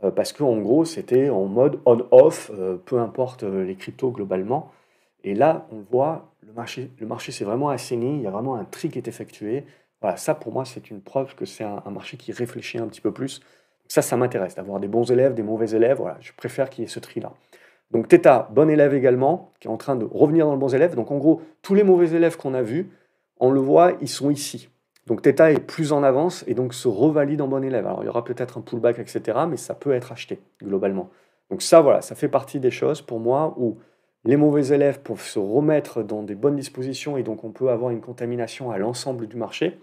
euh, 0.03 0.11
parce 0.11 0.33
qu'en 0.33 0.57
gros, 0.57 0.85
c'était 0.85 1.29
en 1.29 1.45
mode 1.45 1.79
on-off, 1.85 2.51
euh, 2.53 2.77
peu 2.77 2.99
importe 2.99 3.43
les 3.43 3.75
cryptos 3.75 4.11
globalement. 4.11 4.71
Et 5.23 5.33
là, 5.33 5.67
on 5.71 5.79
voit, 5.79 6.33
le 6.41 6.53
marché, 6.53 6.91
le 6.99 7.07
marché 7.07 7.31
s'est 7.31 7.45
vraiment 7.45 7.69
assaini, 7.69 8.17
il 8.17 8.21
y 8.21 8.27
a 8.27 8.31
vraiment 8.31 8.55
un 8.55 8.65
tri 8.65 8.89
qui 8.89 8.97
est 8.99 9.07
effectué. 9.07 9.65
Voilà, 10.01 10.17
ça 10.17 10.35
pour 10.35 10.51
moi, 10.51 10.65
c'est 10.65 10.89
une 10.91 11.01
preuve 11.01 11.33
que 11.35 11.45
c'est 11.45 11.63
un, 11.63 11.81
marché 11.89 12.17
qui 12.17 12.31
réfléchit 12.33 12.77
un 12.77 12.87
petit 12.87 13.01
peu 13.01 13.11
plus. 13.11 13.41
Ça, 13.87 14.01
ça 14.01 14.17
m'intéresse, 14.17 14.55
d'avoir 14.55 14.79
des 14.79 14.87
bons 14.87 15.11
élèves, 15.11 15.33
des 15.33 15.43
mauvais 15.43 15.69
élèves. 15.71 15.97
Voilà, 15.97 16.17
je 16.19 16.31
préfère 16.35 16.69
qu'il 16.69 16.83
y 16.83 16.85
ait 16.85 16.89
ce 16.89 16.99
tri-là. 16.99 17.33
Donc 17.91 18.07
Theta, 18.07 18.49
bon 18.51 18.69
élève 18.69 18.93
également, 18.93 19.51
qui 19.59 19.67
est 19.67 19.71
en 19.71 19.77
train 19.77 19.95
de 19.95 20.05
revenir 20.05 20.45
dans 20.47 20.53
le 20.53 20.59
bon 20.59 20.73
élève. 20.73 20.95
Donc 20.95 21.11
en 21.11 21.17
gros, 21.17 21.41
tous 21.61 21.75
les 21.75 21.83
mauvais 21.83 22.15
élèves 22.15 22.37
qu'on 22.37 22.53
a 22.53 22.63
vus, 22.63 22.89
on 23.39 23.51
le 23.51 23.59
voit, 23.59 23.93
ils 24.01 24.09
sont 24.09 24.31
ici. 24.31 24.69
Donc 25.05 25.21
Theta 25.21 25.51
est 25.51 25.59
plus 25.59 25.91
en 25.91 26.01
avance 26.01 26.43
et 26.47 26.53
donc 26.53 26.73
se 26.73 26.87
revalide 26.87 27.41
en 27.41 27.47
bon 27.47 27.63
élève. 27.63 27.85
Alors 27.85 28.03
il 28.03 28.05
y 28.07 28.09
aura 28.09 28.23
peut-être 28.23 28.57
un 28.57 28.61
pullback, 28.61 28.99
etc., 28.99 29.39
mais 29.47 29.57
ça 29.57 29.75
peut 29.75 29.91
être 29.91 30.11
acheté 30.11 30.39
globalement. 30.63 31.09
Donc 31.49 31.61
ça, 31.61 31.81
voilà, 31.81 32.01
ça 32.01 32.15
fait 32.15 32.29
partie 32.29 32.59
des 32.59 32.71
choses 32.71 33.01
pour 33.01 33.19
moi 33.19 33.53
où 33.57 33.77
les 34.23 34.37
mauvais 34.37 34.67
élèves 34.73 35.01
peuvent 35.01 35.21
se 35.21 35.39
remettre 35.39 36.01
dans 36.01 36.23
des 36.23 36.35
bonnes 36.35 36.55
dispositions 36.55 37.17
et 37.17 37.23
donc 37.23 37.43
on 37.43 37.51
peut 37.51 37.69
avoir 37.69 37.91
une 37.91 38.01
contamination 38.01 38.71
à 38.71 38.77
l'ensemble 38.77 39.27
du 39.27 39.35
marché. 39.35 39.77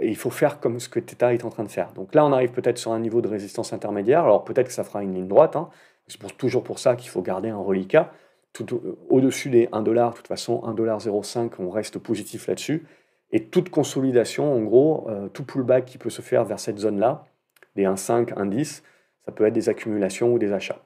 Et 0.00 0.08
il 0.08 0.16
faut 0.16 0.30
faire 0.30 0.60
comme 0.60 0.80
ce 0.80 0.88
que 0.88 0.98
Theta 0.98 1.34
est 1.34 1.44
en 1.44 1.50
train 1.50 1.64
de 1.64 1.70
faire. 1.70 1.92
Donc 1.92 2.14
là, 2.14 2.24
on 2.24 2.32
arrive 2.32 2.50
peut-être 2.50 2.78
sur 2.78 2.92
un 2.92 2.98
niveau 2.98 3.20
de 3.20 3.28
résistance 3.28 3.72
intermédiaire. 3.72 4.24
Alors 4.24 4.44
peut-être 4.44 4.68
que 4.68 4.72
ça 4.72 4.84
fera 4.84 5.02
une 5.02 5.14
ligne 5.14 5.28
droite. 5.28 5.56
Hein. 5.56 5.68
C'est 6.08 6.18
toujours 6.36 6.64
pour 6.64 6.78
ça 6.78 6.96
qu'il 6.96 7.10
faut 7.10 7.22
garder 7.22 7.50
un 7.50 7.58
reliquat. 7.58 8.12
Tout 8.52 8.66
au-dessus 9.08 9.48
des 9.50 9.66
1$, 9.66 9.84
de 9.84 10.16
toute 10.16 10.26
façon, 10.26 10.60
1,05$, 10.64 11.50
on 11.60 11.70
reste 11.70 11.98
positif 11.98 12.48
là-dessus. 12.48 12.86
Et 13.30 13.44
toute 13.44 13.70
consolidation, 13.70 14.52
en 14.52 14.60
gros, 14.62 15.08
euh, 15.08 15.28
tout 15.28 15.44
pullback 15.44 15.84
qui 15.84 15.98
peut 15.98 16.10
se 16.10 16.20
faire 16.20 16.44
vers 16.44 16.58
cette 16.58 16.78
zone-là, 16.78 17.26
des 17.76 17.84
1,5, 17.84 18.34
1,10, 18.34 18.82
ça 19.24 19.32
peut 19.32 19.46
être 19.46 19.52
des 19.52 19.68
accumulations 19.68 20.32
ou 20.32 20.38
des 20.38 20.52
achats. 20.52 20.82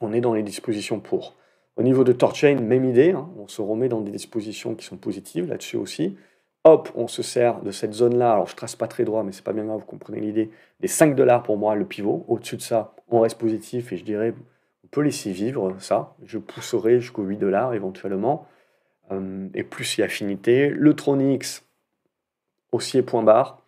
On 0.00 0.12
est 0.12 0.20
dans 0.20 0.34
les 0.34 0.42
dispositions 0.42 0.98
pour. 0.98 1.36
Au 1.76 1.82
niveau 1.82 2.02
de 2.02 2.12
Torchain, 2.12 2.56
même 2.60 2.84
idée, 2.84 3.12
hein, 3.12 3.28
on 3.38 3.46
se 3.46 3.62
remet 3.62 3.88
dans 3.88 4.00
des 4.00 4.10
dispositions 4.10 4.74
qui 4.74 4.84
sont 4.84 4.96
positives 4.96 5.48
là-dessus 5.48 5.76
aussi. 5.76 6.16
Hop, 6.64 6.90
on 6.94 7.08
se 7.08 7.22
sert 7.22 7.60
de 7.60 7.70
cette 7.70 7.92
zone-là, 7.92 8.32
alors 8.32 8.46
je 8.46 8.56
trace 8.56 8.74
pas 8.74 8.88
très 8.88 9.04
droit, 9.04 9.22
mais 9.22 9.32
c'est 9.32 9.44
pas 9.44 9.52
bien 9.52 9.66
grave, 9.66 9.80
vous 9.80 9.86
comprenez 9.86 10.20
l'idée, 10.20 10.50
des 10.80 10.88
5 10.88 11.14
dollars 11.14 11.42
pour 11.42 11.58
moi, 11.58 11.74
le 11.74 11.84
pivot. 11.84 12.24
Au-dessus 12.26 12.56
de 12.56 12.62
ça, 12.62 12.94
on 13.08 13.20
reste 13.20 13.38
positif 13.38 13.92
et 13.92 13.98
je 13.98 14.04
dirais, 14.04 14.34
on 14.82 14.86
peut 14.88 15.02
laisser 15.02 15.30
vivre 15.30 15.76
ça. 15.78 16.14
Je 16.24 16.38
pousserai 16.38 17.00
jusqu'aux 17.00 17.22
8 17.22 17.36
dollars 17.36 17.74
éventuellement. 17.74 18.46
Euh, 19.12 19.48
et 19.54 19.62
plus 19.62 20.00
a 20.00 20.04
affinité. 20.04 20.70
Le 20.70 20.94
Tronix, 20.94 21.64
haussier 22.72 23.02
point 23.02 23.22
barre. 23.22 23.60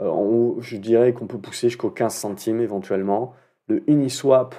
Euh, 0.00 0.60
je 0.60 0.76
dirais 0.76 1.12
qu'on 1.12 1.26
peut 1.26 1.38
pousser 1.38 1.68
jusqu'aux 1.68 1.90
15 1.90 2.14
centimes 2.14 2.60
éventuellement. 2.60 3.34
Le 3.68 3.82
Uniswap, 3.88 4.54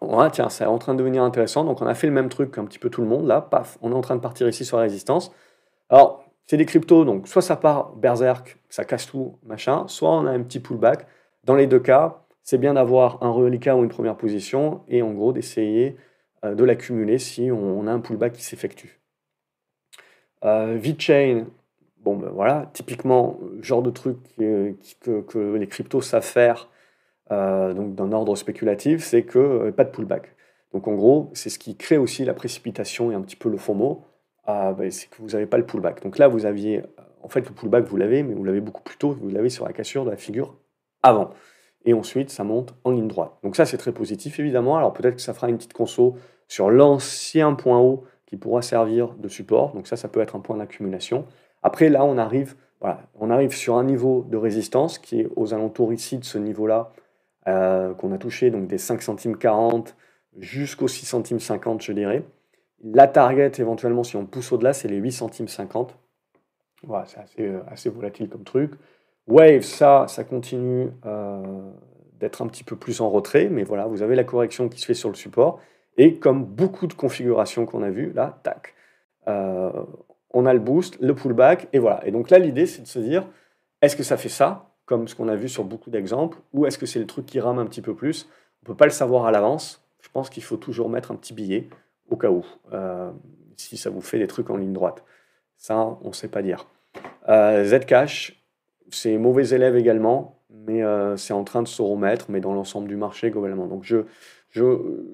ouais, 0.00 0.30
tiens, 0.30 0.48
c'est 0.48 0.64
en 0.64 0.78
train 0.78 0.94
de 0.94 0.98
devenir 0.98 1.22
intéressant. 1.22 1.64
Donc 1.64 1.80
on 1.80 1.86
a 1.86 1.94
fait 1.94 2.06
le 2.06 2.12
même 2.12 2.28
truc 2.28 2.52
qu'un 2.52 2.64
petit 2.64 2.78
peu 2.78 2.90
tout 2.90 3.02
le 3.02 3.08
monde. 3.08 3.26
Là, 3.26 3.40
paf, 3.40 3.78
on 3.82 3.92
est 3.92 3.94
en 3.94 4.00
train 4.00 4.16
de 4.16 4.20
partir 4.20 4.48
ici 4.48 4.64
sur 4.64 4.76
la 4.76 4.84
résistance. 4.84 5.32
Alors, 5.88 6.24
c'est 6.50 6.56
des 6.56 6.66
cryptos, 6.66 7.04
donc 7.04 7.28
soit 7.28 7.42
ça 7.42 7.54
part 7.54 7.94
berserk, 7.94 8.58
ça 8.68 8.84
casse 8.84 9.06
tout, 9.06 9.38
machin, 9.46 9.86
soit 9.86 10.10
on 10.10 10.26
a 10.26 10.32
un 10.32 10.42
petit 10.42 10.58
pullback. 10.58 11.06
Dans 11.44 11.54
les 11.54 11.68
deux 11.68 11.78
cas, 11.78 12.24
c'est 12.42 12.58
bien 12.58 12.74
d'avoir 12.74 13.22
un 13.22 13.30
reliquat 13.30 13.76
ou 13.76 13.84
une 13.84 13.88
première 13.88 14.16
position 14.16 14.80
et 14.88 15.00
en 15.00 15.12
gros 15.12 15.32
d'essayer 15.32 15.96
euh, 16.44 16.56
de 16.56 16.64
l'accumuler 16.64 17.18
si 17.18 17.52
on, 17.52 17.86
a 17.86 17.92
un 17.92 18.00
pullback 18.00 18.32
qui 18.32 18.42
s'effectue. 18.42 19.00
Euh, 20.44 20.76
VeChain, 20.76 21.46
bon 21.98 22.16
ben 22.16 22.30
voilà, 22.30 22.68
typiquement, 22.72 23.38
genre 23.62 23.82
de 23.82 23.90
truc 23.90 24.16
que, 24.36 25.20
que, 25.20 25.54
les 25.54 25.68
cryptos 25.68 26.00
savent 26.00 26.24
faire 26.24 26.68
euh, 27.30 27.74
donc 27.74 27.94
d'un 27.94 28.10
ordre 28.10 28.34
spéculatif, 28.34 29.04
c'est 29.04 29.22
que 29.22 29.70
pas 29.70 29.84
de 29.84 29.90
pullback. 29.90 30.34
Donc 30.72 30.88
en 30.88 30.96
gros, 30.96 31.30
c'est 31.32 31.48
ce 31.48 31.60
qui 31.60 31.76
crée 31.76 31.96
aussi 31.96 32.24
la 32.24 32.34
précipitation 32.34 33.12
et 33.12 33.14
un 33.14 33.20
petit 33.20 33.36
peu 33.36 33.48
le 33.48 33.56
FOMO, 33.56 34.04
ben, 34.76 34.90
c'est 34.90 35.08
que 35.08 35.16
vous 35.18 35.28
n'avez 35.28 35.46
pas 35.46 35.58
le 35.58 35.66
pullback. 35.66 36.02
Donc 36.02 36.18
là, 36.18 36.28
vous 36.28 36.46
aviez, 36.46 36.82
en 37.22 37.28
fait, 37.28 37.48
le 37.48 37.54
pullback, 37.54 37.84
vous 37.84 37.96
l'avez, 37.96 38.22
mais 38.22 38.34
vous 38.34 38.44
l'avez 38.44 38.60
beaucoup 38.60 38.82
plus 38.82 38.96
tôt, 38.96 39.16
vous 39.20 39.28
l'avez 39.28 39.50
sur 39.50 39.66
la 39.66 39.72
cassure 39.72 40.04
de 40.04 40.10
la 40.10 40.16
figure 40.16 40.56
avant 41.02 41.30
et 41.84 41.94
ensuite 41.94 42.30
ça 42.30 42.44
monte 42.44 42.74
en 42.84 42.90
ligne 42.90 43.08
droite. 43.08 43.32
Donc 43.42 43.56
ça 43.56 43.64
c'est 43.64 43.78
très 43.78 43.92
positif 43.92 44.38
évidemment, 44.38 44.76
alors 44.76 44.92
peut-être 44.92 45.16
que 45.16 45.22
ça 45.22 45.34
fera 45.34 45.48
une 45.48 45.56
petite 45.56 45.72
conso 45.72 46.16
sur 46.48 46.70
l'ancien 46.70 47.54
point 47.54 47.78
haut 47.78 48.04
qui 48.26 48.36
pourra 48.36 48.62
servir 48.62 49.14
de 49.14 49.28
support, 49.28 49.72
donc 49.72 49.86
ça 49.86 49.96
ça 49.96 50.08
peut 50.08 50.20
être 50.20 50.36
un 50.36 50.40
point 50.40 50.56
d'accumulation. 50.56 51.26
Après 51.62 51.88
là 51.88 52.04
on 52.04 52.18
arrive, 52.18 52.54
voilà, 52.80 53.02
on 53.18 53.30
arrive 53.30 53.54
sur 53.54 53.76
un 53.76 53.84
niveau 53.84 54.26
de 54.28 54.36
résistance 54.36 54.98
qui 54.98 55.20
est 55.20 55.28
aux 55.36 55.54
alentours 55.54 55.92
ici 55.92 56.18
de 56.18 56.24
ce 56.24 56.38
niveau-là 56.38 56.92
euh, 57.48 57.94
qu'on 57.94 58.12
a 58.12 58.18
touché, 58.18 58.50
donc 58.50 58.66
des 58.66 58.78
5 58.78 59.02
centimes 59.02 59.36
40 59.36 59.96
jusqu'aux 60.38 60.88
6 60.88 61.06
centimes 61.06 61.40
50 61.40 61.82
je 61.82 61.92
dirais. 61.92 62.22
La 62.82 63.06
target 63.06 63.52
éventuellement 63.58 64.04
si 64.04 64.16
on 64.16 64.26
pousse 64.26 64.52
au-delà 64.52 64.72
c'est 64.72 64.88
les 64.88 64.96
8 64.96 65.12
centimes 65.12 65.48
50. 65.48 65.96
Voilà, 66.82 67.04
c'est 67.06 67.20
assez, 67.20 67.42
euh, 67.42 67.60
assez 67.68 67.90
volatile 67.90 68.28
comme 68.28 68.44
truc. 68.44 68.72
Wave, 69.26 69.62
ça, 69.62 70.06
ça 70.08 70.24
continue 70.24 70.88
euh, 71.04 71.70
d'être 72.18 72.42
un 72.42 72.46
petit 72.46 72.64
peu 72.64 72.76
plus 72.76 73.00
en 73.00 73.10
retrait, 73.10 73.48
mais 73.48 73.64
voilà, 73.64 73.86
vous 73.86 74.02
avez 74.02 74.14
la 74.14 74.24
correction 74.24 74.68
qui 74.68 74.80
se 74.80 74.86
fait 74.86 74.94
sur 74.94 75.08
le 75.08 75.14
support. 75.14 75.60
Et 75.96 76.18
comme 76.18 76.44
beaucoup 76.44 76.86
de 76.86 76.94
configurations 76.94 77.66
qu'on 77.66 77.82
a 77.82 77.90
vues, 77.90 78.12
là, 78.12 78.40
tac, 78.42 78.74
euh, 79.28 79.70
on 80.32 80.46
a 80.46 80.54
le 80.54 80.60
boost, 80.60 80.98
le 81.00 81.14
pullback, 81.14 81.68
et 81.72 81.78
voilà. 81.78 82.00
Et 82.06 82.10
donc 82.10 82.30
là, 82.30 82.38
l'idée, 82.38 82.66
c'est 82.66 82.82
de 82.82 82.86
se 82.86 82.98
dire, 82.98 83.26
est-ce 83.82 83.96
que 83.96 84.02
ça 84.02 84.16
fait 84.16 84.28
ça, 84.28 84.70
comme 84.86 85.06
ce 85.06 85.14
qu'on 85.14 85.28
a 85.28 85.36
vu 85.36 85.48
sur 85.48 85.64
beaucoup 85.64 85.90
d'exemples, 85.90 86.38
ou 86.52 86.66
est-ce 86.66 86.78
que 86.78 86.86
c'est 86.86 86.98
le 86.98 87.06
truc 87.06 87.26
qui 87.26 87.40
rame 87.40 87.58
un 87.58 87.66
petit 87.66 87.82
peu 87.82 87.94
plus? 87.94 88.28
On 88.62 88.64
ne 88.64 88.66
peut 88.68 88.76
pas 88.76 88.86
le 88.86 88.90
savoir 88.90 89.26
à 89.26 89.30
l'avance. 89.30 89.84
Je 90.00 90.08
pense 90.08 90.30
qu'il 90.30 90.42
faut 90.42 90.56
toujours 90.56 90.88
mettre 90.88 91.10
un 91.12 91.16
petit 91.16 91.34
billet, 91.34 91.68
au 92.10 92.16
cas 92.16 92.30
où, 92.30 92.44
euh, 92.72 93.10
si 93.56 93.76
ça 93.76 93.90
vous 93.90 94.00
fait 94.00 94.18
des 94.18 94.26
trucs 94.26 94.50
en 94.50 94.56
ligne 94.56 94.72
droite. 94.72 95.04
Ça, 95.56 95.98
on 96.02 96.08
ne 96.08 96.12
sait 96.12 96.28
pas 96.28 96.42
dire. 96.42 96.66
Zcash, 97.28 98.40
c'est 98.90 99.16
mauvais 99.18 99.48
élève 99.50 99.76
également, 99.76 100.40
mais 100.50 100.82
euh, 100.82 101.16
c'est 101.16 101.32
en 101.32 101.44
train 101.44 101.62
de 101.62 101.68
se 101.68 101.82
remettre, 101.82 102.26
mais 102.30 102.40
dans 102.40 102.54
l'ensemble 102.54 102.88
du 102.88 102.96
marché 102.96 103.30
globalement. 103.30 103.66
Donc 103.66 103.84
je, 103.84 103.98
je, 104.50 104.62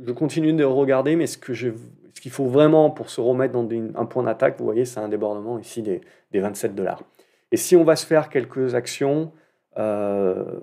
je, 0.04 0.12
continue 0.12 0.52
de 0.52 0.64
regarder, 0.64 1.16
mais 1.16 1.26
ce 1.26 1.38
que, 1.38 1.52
je, 1.52 1.70
ce 2.14 2.20
qu'il 2.20 2.30
faut 2.30 2.46
vraiment 2.46 2.90
pour 2.90 3.10
se 3.10 3.20
remettre 3.20 3.52
dans 3.52 3.68
un 3.70 4.06
point 4.06 4.22
d'attaque, 4.22 4.56
vous 4.58 4.64
voyez, 4.64 4.84
c'est 4.84 5.00
un 5.00 5.08
débordement 5.08 5.58
ici 5.58 5.82
des, 5.82 6.00
27 6.32 6.74
dollars. 6.74 7.02
Et 7.50 7.56
si 7.56 7.76
on 7.76 7.84
va 7.84 7.96
se 7.96 8.04
faire 8.04 8.28
quelques 8.28 8.74
actions, 8.74 9.32
euh, 9.78 10.60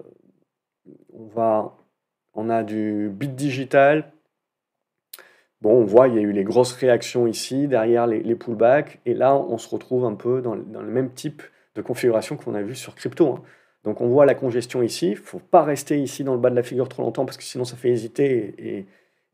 on, 1.12 1.26
va, 1.28 1.76
on 2.36 2.50
a 2.50 2.64
du 2.64 3.10
bit 3.12 3.34
digital. 3.34 4.12
Bon, 5.64 5.76
on 5.80 5.86
voit, 5.86 6.10
il 6.10 6.16
y 6.16 6.18
a 6.18 6.22
eu 6.22 6.34
les 6.34 6.44
grosses 6.44 6.74
réactions 6.74 7.26
ici, 7.26 7.70
derrière 7.70 8.06
les, 8.06 8.36
pullbacks. 8.36 9.00
Et 9.06 9.14
là, 9.14 9.34
on 9.34 9.58
se 9.58 9.70
retrouve 9.70 10.04
un 10.04 10.14
peu 10.14 10.42
dans, 10.42 10.56
le 10.56 10.92
même 10.92 11.12
type 11.12 11.42
de 11.76 11.82
configuration 11.82 12.36
qu'on 12.36 12.54
a 12.54 12.62
vu 12.62 12.76
sur 12.76 12.96
crypto. 12.96 13.30
Hein. 13.30 13.42
Donc 13.86 14.02
on 14.02 14.08
voit 14.08 14.26
la 14.26 14.36
congestion 14.36 14.84
ici. 14.84 15.08
Il 15.08 15.12
ne 15.12 15.16
faut 15.16 15.40
pas 15.40 15.64
rester 15.64 15.98
ici 15.98 16.26
dans 16.26 16.34
le 16.34 16.40
bas 16.42 16.50
de 16.50 16.56
la 16.56 16.64
figure 16.64 16.90
trop 16.90 17.02
longtemps 17.02 17.24
parce 17.24 17.38
que 17.38 17.44
sinon 17.46 17.64
ça 17.64 17.78
fait 17.78 17.90
hésiter 17.90 18.56
et, 18.58 18.86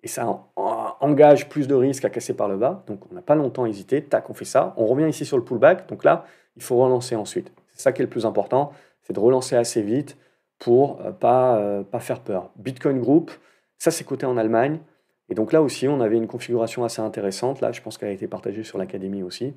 ça 0.08 0.46
engage 0.56 1.50
plus 1.50 1.68
de 1.68 1.74
risques 1.74 2.06
à 2.06 2.12
casser 2.12 2.36
par 2.36 2.48
le 2.48 2.58
bas. 2.58 2.84
Donc 2.86 3.12
on 3.12 3.16
n'a 3.16 3.24
pas 3.24 3.34
longtemps 3.34 3.66
hésité. 3.66 4.04
Tac, 4.04 4.30
on 4.30 4.36
fait 4.36 4.46
ça. 4.46 4.76
On 4.78 4.86
revient 4.86 5.10
ici 5.10 5.26
sur 5.26 5.36
le 5.36 5.44
pullback. 5.44 5.90
Donc 5.90 6.04
là, 6.04 6.26
il 6.56 6.62
faut 6.62 6.78
relancer 6.78 7.16
ensuite. 7.16 7.52
C'est 7.72 7.82
ça 7.82 7.92
qui 7.92 8.04
est 8.04 8.06
le 8.06 8.10
plus 8.10 8.28
important. 8.28 8.72
C'est 9.02 9.14
de 9.14 9.20
relancer 9.20 9.56
assez 9.56 9.82
vite 9.82 10.16
pour 10.60 11.02
euh, 11.02 11.12
pas, 11.12 11.58
euh, 11.58 11.82
pas 11.82 12.00
faire 12.00 12.20
peur. 12.20 12.52
Bitcoin 12.56 13.00
Group, 13.00 13.32
ça 13.80 13.90
c'est 13.90 14.04
coté 14.04 14.28
en 14.28 14.38
Allemagne. 14.38 14.80
Et 15.30 15.36
donc 15.36 15.54
là 15.54 15.62
aussi, 15.62 15.88
on 15.88 16.02
avait 16.02 16.18
une 16.18 16.28
configuration 16.28 16.84
assez 16.84 17.02
intéressante. 17.02 17.62
Là, 17.62 17.72
je 17.72 17.82
pense 17.82 17.98
qu'elle 17.98 18.10
a 18.10 18.14
été 18.14 18.28
partagée 18.28 18.64
sur 18.64 18.78
l'académie 18.78 19.22
aussi. 19.22 19.54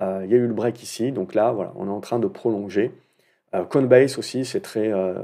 Euh, 0.00 0.22
il 0.24 0.30
y 0.30 0.34
a 0.34 0.36
eu 0.36 0.46
le 0.46 0.52
break 0.52 0.82
ici. 0.82 1.12
Donc 1.12 1.34
là, 1.34 1.52
voilà, 1.52 1.72
on 1.76 1.86
est 1.86 1.90
en 1.90 2.00
train 2.00 2.18
de 2.18 2.26
prolonger. 2.26 2.92
Euh, 3.54 3.64
Coinbase 3.64 4.18
aussi, 4.18 4.44
c'est 4.44 4.60
très, 4.60 4.92
euh, 4.92 5.14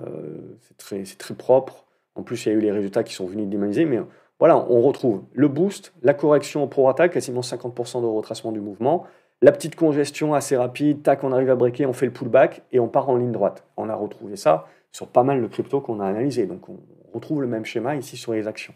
très, 0.76 1.02
très, 1.02 1.34
propre. 1.34 1.84
En 2.14 2.22
plus, 2.22 2.46
il 2.46 2.48
y 2.50 2.52
a 2.52 2.54
eu 2.54 2.60
les 2.60 2.72
résultats 2.72 3.02
qui 3.02 3.14
sont 3.14 3.26
venus 3.26 3.48
dynamiser. 3.48 3.86
Mais 3.86 4.00
voilà, 4.38 4.56
on 4.56 4.80
retrouve 4.82 5.22
le 5.32 5.48
boost, 5.48 5.92
la 6.02 6.14
correction 6.14 6.62
au 6.62 6.68
pro-attaque, 6.68 7.12
quasiment 7.12 7.40
50% 7.40 8.00
de 8.00 8.06
retracement 8.06 8.52
du 8.52 8.60
mouvement. 8.60 9.04
La 9.40 9.52
petite 9.52 9.76
congestion 9.76 10.34
assez 10.34 10.56
rapide, 10.56 11.02
tac, 11.02 11.22
on 11.22 11.32
arrive 11.32 11.50
à 11.50 11.54
breaker, 11.54 11.86
on 11.86 11.92
fait 11.92 12.06
le 12.06 12.12
pullback 12.12 12.62
et 12.72 12.80
on 12.80 12.88
part 12.88 13.08
en 13.08 13.16
ligne 13.16 13.32
droite. 13.32 13.64
On 13.76 13.88
a 13.88 13.94
retrouvé 13.94 14.36
ça 14.36 14.66
sur 14.90 15.08
pas 15.08 15.22
mal 15.22 15.40
de 15.40 15.46
cryptos 15.46 15.80
qu'on 15.80 16.00
a 16.00 16.06
analysé. 16.06 16.46
Donc 16.46 16.68
on 16.68 16.78
retrouve 17.12 17.40
le 17.40 17.46
même 17.46 17.64
schéma 17.64 17.94
ici 17.94 18.16
sur 18.16 18.32
les 18.32 18.48
actions. 18.48 18.74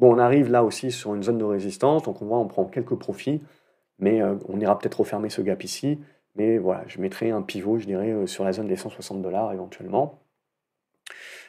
Bon, 0.00 0.14
on 0.14 0.18
arrive 0.18 0.50
là 0.50 0.64
aussi 0.64 0.90
sur 0.90 1.14
une 1.14 1.22
zone 1.22 1.36
de 1.36 1.44
résistance, 1.44 2.04
donc 2.04 2.22
on 2.22 2.24
voit, 2.24 2.38
on 2.38 2.46
prend 2.46 2.64
quelques 2.64 2.94
profits, 2.94 3.42
mais 3.98 4.22
euh, 4.22 4.34
on 4.48 4.58
ira 4.58 4.78
peut-être 4.78 5.00
refermer 5.00 5.28
ce 5.28 5.42
gap 5.42 5.62
ici. 5.62 5.98
Mais 6.36 6.56
voilà, 6.56 6.84
je 6.86 6.98
mettrai 7.02 7.30
un 7.30 7.42
pivot, 7.42 7.78
je 7.78 7.84
dirais, 7.84 8.10
euh, 8.10 8.26
sur 8.26 8.42
la 8.44 8.52
zone 8.52 8.66
des 8.66 8.76
160 8.76 9.20
dollars 9.20 9.52
éventuellement. 9.52 10.18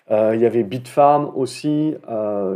Euh, 0.09 0.35
il 0.35 0.41
y 0.41 0.45
avait 0.45 0.63
Bitfarm 0.63 1.31
aussi, 1.33 1.95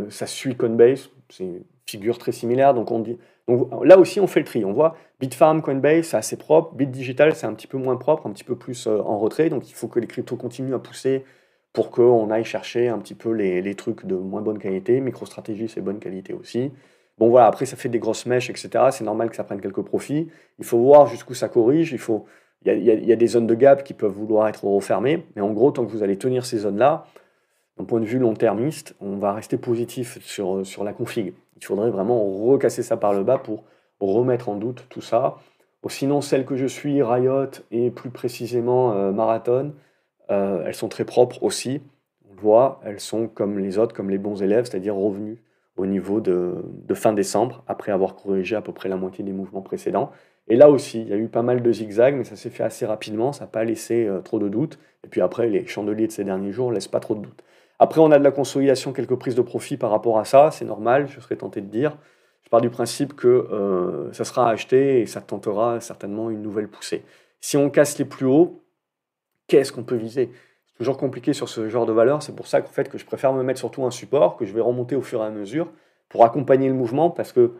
ça 0.09 0.27
suit 0.27 0.57
Coinbase, 0.57 1.09
c'est 1.29 1.45
une 1.45 1.63
figure 1.85 2.17
très 2.17 2.33
similaire. 2.33 2.73
Donc, 2.73 2.91
on 2.91 2.99
dit, 2.99 3.17
donc 3.47 3.69
là 3.85 3.97
aussi, 3.97 4.19
on 4.19 4.27
fait 4.27 4.41
le 4.41 4.45
tri. 4.45 4.65
On 4.65 4.73
voit 4.73 4.97
Bitfarm, 5.21 5.61
Coinbase, 5.61 6.07
c'est 6.07 6.17
assez 6.17 6.35
propre. 6.35 6.75
Bit 6.75 6.91
Digital, 6.91 7.33
c'est 7.35 7.47
un 7.47 7.53
petit 7.53 7.67
peu 7.67 7.77
moins 7.77 7.95
propre, 7.95 8.27
un 8.27 8.31
petit 8.31 8.43
peu 8.43 8.57
plus 8.57 8.87
en 8.87 9.17
retrait. 9.17 9.49
Donc, 9.49 9.69
il 9.69 9.73
faut 9.73 9.87
que 9.87 10.01
les 10.01 10.07
cryptos 10.07 10.35
continuent 10.35 10.75
à 10.75 10.79
pousser 10.79 11.23
pour 11.75 11.91
qu'on 11.91 12.31
aille 12.31 12.45
chercher 12.45 12.87
un 12.87 12.97
petit 12.97 13.13
peu 13.13 13.31
les, 13.31 13.75
trucs 13.75 14.05
de 14.05 14.15
moins 14.15 14.41
bonne 14.41 14.59
qualité. 14.59 15.01
MicroStratégie, 15.01 15.67
c'est 15.67 15.81
bonne 15.81 15.99
qualité 15.99 16.33
aussi. 16.33 16.71
Bon 17.17 17.29
voilà, 17.29 17.47
après 17.47 17.65
ça 17.65 17.75
fait 17.75 17.89
des 17.89 17.99
grosses 17.99 18.25
mèches, 18.25 18.49
etc. 18.49 18.69
C'est 18.91 19.03
normal 19.03 19.29
que 19.29 19.35
ça 19.35 19.43
prenne 19.43 19.59
quelques 19.59 19.81
profits. 19.83 20.29
Il 20.57 20.65
faut 20.65 20.79
voir 20.79 21.07
jusqu'où 21.07 21.33
ça 21.33 21.49
corrige. 21.49 21.91
Il, 21.91 21.99
faut... 21.99 22.25
il, 22.65 22.81
y 22.81 23.11
a, 23.11 23.15
des 23.17 23.27
zones 23.27 23.45
de 23.45 23.55
gap 23.55 23.83
qui 23.83 23.93
peuvent 23.93 24.13
vouloir 24.13 24.47
être 24.47 24.63
refermées. 24.63 25.25
Mais 25.35 25.41
en 25.41 25.51
gros, 25.51 25.71
tant 25.71 25.85
que 25.85 25.91
vous 25.91 26.01
allez 26.01 26.17
tenir 26.17 26.45
ces 26.45 26.59
zones-là, 26.59 27.05
d'un 27.77 27.83
point 27.83 27.99
de 27.99 28.05
vue 28.05 28.19
long-termiste, 28.19 28.95
on 29.01 29.17
va 29.17 29.33
rester 29.33 29.57
positif 29.57 30.17
sur, 30.25 30.65
sur 30.65 30.85
la 30.85 30.93
config. 30.93 31.33
Il 31.57 31.65
faudrait 31.65 31.91
vraiment 31.91 32.23
recasser 32.23 32.83
ça 32.83 32.95
par 32.95 33.13
le 33.13 33.23
bas 33.23 33.37
pour 33.37 33.65
remettre 33.99 34.47
en 34.47 34.55
doute 34.55 34.85
tout 34.89 35.01
ça. 35.01 35.35
sinon, 35.89 36.21
celle 36.21 36.45
que 36.45 36.55
je 36.55 36.67
suis, 36.67 37.03
Riot 37.03 37.51
et 37.71 37.91
plus 37.91 38.11
précisément 38.11 38.93
euh, 38.93 39.11
Marathon, 39.11 39.73
euh, 40.31 40.63
elles 40.65 40.75
sont 40.75 40.89
très 40.89 41.05
propres 41.05 41.43
aussi. 41.43 41.81
On 42.29 42.35
le 42.35 42.41
voit, 42.41 42.81
elles 42.85 42.99
sont 42.99 43.27
comme 43.27 43.59
les 43.59 43.77
autres, 43.77 43.95
comme 43.95 44.09
les 44.09 44.17
bons 44.17 44.41
élèves, 44.41 44.65
c'est-à-dire 44.65 44.95
revenus 44.95 45.37
au 45.77 45.85
niveau 45.85 46.21
de, 46.21 46.63
fin 46.93 47.13
décembre, 47.13 47.63
après 47.67 47.91
avoir 47.91 48.15
corrigé 48.15 48.55
à 48.55 48.61
peu 48.61 48.71
près 48.71 48.87
la 48.87 48.95
moitié 48.95 49.23
des 49.23 49.33
mouvements 49.33 49.61
précédents. 49.61 50.11
Et 50.47 50.55
là 50.55 50.69
aussi, 50.69 51.01
il 51.01 51.09
y 51.09 51.13
a 51.13 51.17
eu 51.17 51.27
pas 51.27 51.41
mal 51.41 51.61
de 51.61 51.71
zigzags, 51.71 52.15
mais 52.15 52.23
ça 52.23 52.35
s'est 52.35 52.49
fait 52.49 52.63
assez 52.63 52.85
rapidement, 52.85 53.33
ça 53.33 53.45
n'a 53.45 53.47
pas 53.47 53.63
laissé 53.63 54.05
euh, 54.05 54.21
trop 54.21 54.39
de 54.39 54.47
doutes. 54.47 54.79
Et 55.03 55.07
puis 55.07 55.21
après, 55.21 55.49
les 55.49 55.65
chandeliers 55.67 56.07
de 56.07 56.11
ces 56.11 56.23
derniers 56.23 56.51
jours 56.51 56.69
ne 56.69 56.75
laissent 56.75 56.87
pas 56.87 56.99
trop 56.99 57.15
de 57.15 57.21
doutes. 57.21 57.43
Après, 57.79 57.99
on 57.99 58.11
a 58.11 58.19
de 58.19 58.23
la 58.23 58.31
consolidation, 58.31 58.93
quelques 58.93 59.15
prises 59.15 59.35
de 59.35 59.41
profit 59.41 59.75
par 59.75 59.89
rapport 59.89 60.17
à 60.17 60.23
ça, 60.23 60.49
c'est 60.51 60.65
normal, 60.65 61.07
je 61.09 61.19
serais 61.19 61.35
tenté 61.35 61.61
de 61.61 61.67
dire. 61.67 61.97
Je 62.43 62.49
pars 62.49 62.61
du 62.61 62.69
principe 62.69 63.15
que 63.15 63.27
euh, 63.27 64.13
ça 64.13 64.23
sera 64.23 64.49
acheté 64.49 65.01
et 65.01 65.07
ça 65.07 65.19
tentera 65.19 65.81
certainement 65.81 66.29
une 66.29 66.41
nouvelle 66.41 66.69
poussée. 66.69 67.03
Si 67.41 67.57
on 67.57 67.69
casse 67.69 67.97
les 67.97 68.05
plus 68.05 68.27
hauts, 68.27 68.61
qu'est-ce 69.47 69.71
qu'on 69.71 69.83
peut 69.83 69.95
viser 69.95 70.31
toujours 70.77 70.97
compliqué 70.97 71.33
sur 71.33 71.49
ce 71.49 71.69
genre 71.69 71.85
de 71.85 71.93
valeur. 71.93 72.21
C'est 72.21 72.35
pour 72.35 72.47
ça 72.47 72.61
qu'en 72.61 72.69
fait, 72.69 72.89
que 72.89 72.97
je 72.97 73.05
préfère 73.05 73.33
me 73.33 73.43
mettre 73.43 73.59
surtout 73.59 73.85
un 73.85 73.91
support 73.91 74.35
que 74.37 74.45
je 74.45 74.53
vais 74.53 74.61
remonter 74.61 74.95
au 74.95 75.01
fur 75.01 75.23
et 75.23 75.25
à 75.25 75.29
mesure 75.29 75.67
pour 76.09 76.23
accompagner 76.23 76.67
le 76.67 76.73
mouvement 76.73 77.09
parce 77.09 77.31
que 77.31 77.53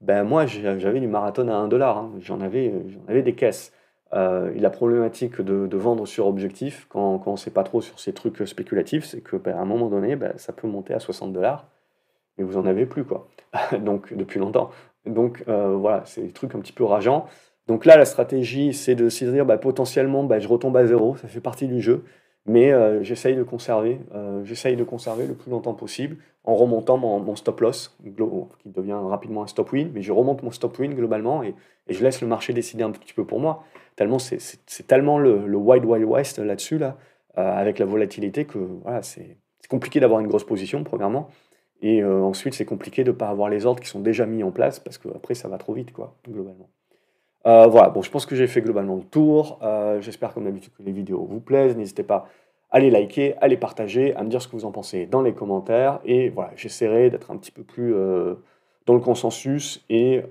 ben 0.00 0.24
moi, 0.24 0.46
j'avais 0.46 1.00
du 1.00 1.06
marathon 1.06 1.48
à 1.48 1.54
1 1.54 1.68
dollar. 1.68 1.96
Hein. 1.96 2.12
J'en 2.18 2.40
avais, 2.40 2.72
avais 3.08 3.22
des 3.22 3.34
caisses. 3.34 3.72
Euh, 4.14 4.52
la 4.56 4.68
problématique 4.68 5.40
de, 5.40 5.76
vendre 5.76 6.06
sur 6.06 6.26
objectif, 6.26 6.86
quand, 6.90 7.22
on 7.24 7.32
ne 7.32 7.36
sait 7.36 7.50
pas 7.50 7.62
trop 7.62 7.80
sur 7.80 7.98
ces 7.98 8.12
trucs 8.12 8.46
spéculatifs, 8.46 9.06
c'est 9.06 9.22
que 9.22 9.36
ben, 9.36 9.56
un 9.56 9.64
moment 9.64 9.88
donné, 9.88 10.16
ben, 10.16 10.34
ça 10.36 10.52
peut 10.52 10.68
monter 10.68 10.92
à 10.92 11.00
60 11.00 11.32
dollars, 11.32 11.66
mais 12.36 12.44
vous 12.44 12.60
n'en 12.60 12.66
avez 12.66 12.84
plus, 12.84 13.04
quoi. 13.04 13.26
Donc, 13.80 14.12
depuis 14.12 14.38
longtemps. 14.38 14.70
Donc, 15.06 15.44
euh, 15.48 15.74
voilà, 15.76 16.02
c'est 16.04 16.20
des 16.20 16.32
trucs 16.32 16.54
un 16.54 16.60
petit 16.60 16.74
peu 16.74 16.84
rageants. 16.84 17.26
Donc 17.68 17.84
là, 17.84 17.96
la 17.96 18.04
stratégie, 18.04 18.74
c'est 18.74 18.94
de 18.94 19.08
se 19.08 19.24
dire, 19.24 19.46
ben, 19.46 19.56
potentiellement, 19.56 20.24
ben, 20.24 20.40
je 20.40 20.48
retombe 20.48 20.76
à 20.76 20.86
zéro, 20.86 21.16
ça 21.16 21.28
fait 21.28 21.40
partie 21.40 21.68
du 21.68 21.80
jeu. 21.80 22.04
Mais 22.44 22.72
euh, 22.72 23.02
j'essaye 23.04 23.36
de 23.36 23.44
conserver, 23.44 24.00
euh, 24.14 24.44
j'essaye 24.44 24.74
de 24.74 24.82
conserver 24.82 25.26
le 25.26 25.34
plus 25.34 25.50
longtemps 25.50 25.74
possible 25.74 26.16
en 26.44 26.56
remontant 26.56 26.96
mon, 26.98 27.36
stop 27.36 27.60
loss, 27.60 27.96
qui 28.02 28.68
devient 28.68 28.98
rapidement 29.00 29.44
un 29.44 29.46
stop 29.46 29.70
win, 29.72 29.92
mais 29.94 30.02
je 30.02 30.10
remonte 30.10 30.42
mon 30.42 30.50
stop 30.50 30.76
win 30.80 30.92
globalement 30.94 31.44
et, 31.44 31.54
je 31.88 32.02
laisse 32.02 32.20
le 32.20 32.26
marché 32.26 32.52
décider 32.52 32.82
un 32.82 32.90
petit 32.90 33.12
peu 33.12 33.24
pour 33.24 33.38
moi. 33.38 33.64
Tellement 33.96 34.18
c'est 34.18 34.86
tellement 34.86 35.18
le, 35.18 35.46
le, 35.46 35.56
wide 35.56 35.84
wide 35.84 36.04
west 36.04 36.38
là-dessus 36.38 36.78
là, 36.78 36.96
euh, 37.38 37.52
avec 37.54 37.78
la 37.78 37.86
volatilité 37.86 38.44
que 38.44 38.58
c'est 39.02 39.36
compliqué 39.68 40.00
d'avoir 40.00 40.20
une 40.20 40.26
grosse 40.26 40.44
position 40.44 40.82
premièrement, 40.82 41.28
et 41.80 42.04
ensuite 42.04 42.54
c'est 42.54 42.64
compliqué 42.64 43.04
de 43.04 43.12
ne 43.12 43.16
pas 43.16 43.28
avoir 43.28 43.48
les 43.48 43.66
ordres 43.66 43.80
qui 43.80 43.88
sont 43.88 44.00
déjà 44.00 44.26
mis 44.26 44.42
en 44.42 44.50
place 44.50 44.80
parce 44.80 44.98
que 44.98 45.08
après 45.14 45.34
ça 45.34 45.48
va 45.48 45.58
trop 45.58 45.74
vite 45.74 45.92
quoi 45.92 46.16
globalement. 46.28 46.70
Euh, 47.46 47.66
voilà, 47.66 47.88
bon, 47.88 48.02
je 48.02 48.10
pense 48.10 48.26
que 48.26 48.36
j'ai 48.36 48.46
fait 48.46 48.62
globalement 48.62 48.96
le 48.96 49.02
tour. 49.02 49.58
Euh, 49.62 50.00
j'espère 50.00 50.32
comme 50.32 50.44
d'habitude 50.44 50.72
que 50.76 50.82
les 50.82 50.92
vidéos 50.92 51.24
vous 51.24 51.40
plaisent. 51.40 51.76
N'hésitez 51.76 52.02
pas 52.02 52.26
à 52.70 52.80
les 52.80 52.90
liker, 52.90 53.34
à 53.40 53.48
les 53.48 53.56
partager, 53.56 54.14
à 54.14 54.22
me 54.22 54.28
dire 54.28 54.40
ce 54.40 54.48
que 54.48 54.52
vous 54.52 54.64
en 54.64 54.72
pensez 54.72 55.06
dans 55.06 55.22
les 55.22 55.34
commentaires. 55.34 56.00
Et 56.04 56.30
voilà, 56.30 56.52
j'essaierai 56.56 57.10
d'être 57.10 57.30
un 57.30 57.36
petit 57.36 57.50
peu 57.50 57.62
plus 57.62 57.94
euh, 57.94 58.34
dans 58.86 58.94
le 58.94 59.00
consensus 59.00 59.84
et 59.90 60.22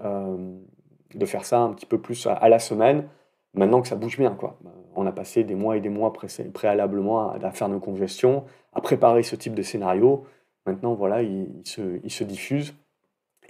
de 1.13 1.25
faire 1.25 1.45
ça 1.45 1.59
un 1.59 1.73
petit 1.73 1.85
peu 1.85 1.99
plus 1.99 2.27
à, 2.27 2.49
la 2.49 2.59
semaine, 2.59 3.05
maintenant 3.53 3.81
que 3.81 3.87
ça 3.87 3.95
bouge 3.95 4.17
bien. 4.17 4.31
Quoi. 4.31 4.57
On 4.95 5.05
a 5.05 5.11
passé 5.11 5.43
des 5.43 5.55
mois 5.55 5.77
et 5.77 5.81
des 5.81 5.89
mois 5.89 6.11
préalablement 6.53 7.31
à, 7.31 7.51
faire 7.51 7.69
nos 7.69 7.79
congestions, 7.79 8.45
à 8.73 8.81
préparer 8.81 9.23
ce 9.23 9.35
type 9.35 9.53
de 9.53 9.61
scénario. 9.61 10.25
Maintenant, 10.65 10.93
voilà, 10.93 11.21
il, 11.21 11.47
se, 11.63 11.99
il 12.03 12.11
se 12.11 12.23
diffuse 12.23 12.73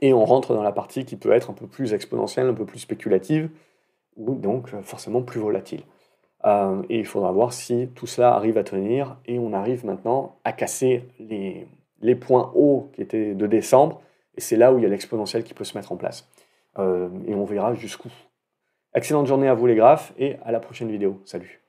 et 0.02 0.14
on 0.14 0.26
rentre 0.26 0.54
dans 0.54 0.64
la 0.64 0.72
partie 0.72 1.06
qui 1.06 1.16
peut 1.16 1.32
être 1.32 1.52
un 1.52 1.54
peu 1.54 1.68
plus 1.68 1.94
exponentielle, 1.94 2.48
un 2.48 2.54
peu 2.54 2.66
plus 2.66 2.80
spéculative, 2.80 3.50
ou 4.18 4.36
donc 4.36 4.74
euh, 4.74 4.82
forcément 4.82 5.22
plus 5.22 5.40
volatile. 5.40 5.84
Euh, 6.46 6.82
et 6.90 7.00
il 7.00 7.06
faudra 7.06 7.32
voir 7.32 7.54
si 7.54 7.90
tout 7.94 8.08
cela 8.08 8.34
arrive 8.34 8.58
à 8.58 8.64
tenir, 8.64 9.18
et 9.26 9.38
on 9.40 9.54
arrive 9.54 9.86
maintenant 9.86 10.36
à 10.44 10.52
casser 10.52 11.04
les, 11.20 11.68
les 12.02 12.16
points 12.16 12.52
hauts 12.56 12.90
qui 12.94 13.02
étaient 13.02 13.34
de 13.36 13.48
décembre, 13.48 14.02
et 14.36 14.42
c'est 14.42 14.58
là 14.58 14.74
où 14.74 14.80
il 14.80 14.84
y 14.84 14.86
a 14.86 14.90
l'exponentiel 14.90 15.44
qui 15.44 15.54
peut 15.54 15.64
se 15.64 15.78
mettre 15.78 15.92
en 15.92 15.98
place. 15.98 16.28
Euh, 16.80 17.10
et 17.28 17.36
on 17.36 17.46
verra 17.46 17.76
jusqu'où. 17.76 18.10
Excellente 18.94 19.28
journée 19.28 19.48
à 19.48 19.54
vous 19.54 19.68
les 19.68 19.76
graphes, 19.76 20.14
et 20.18 20.38
à 20.44 20.52
la 20.52 20.60
prochaine 20.60 20.90
vidéo. 20.90 21.22
Salut 21.26 21.61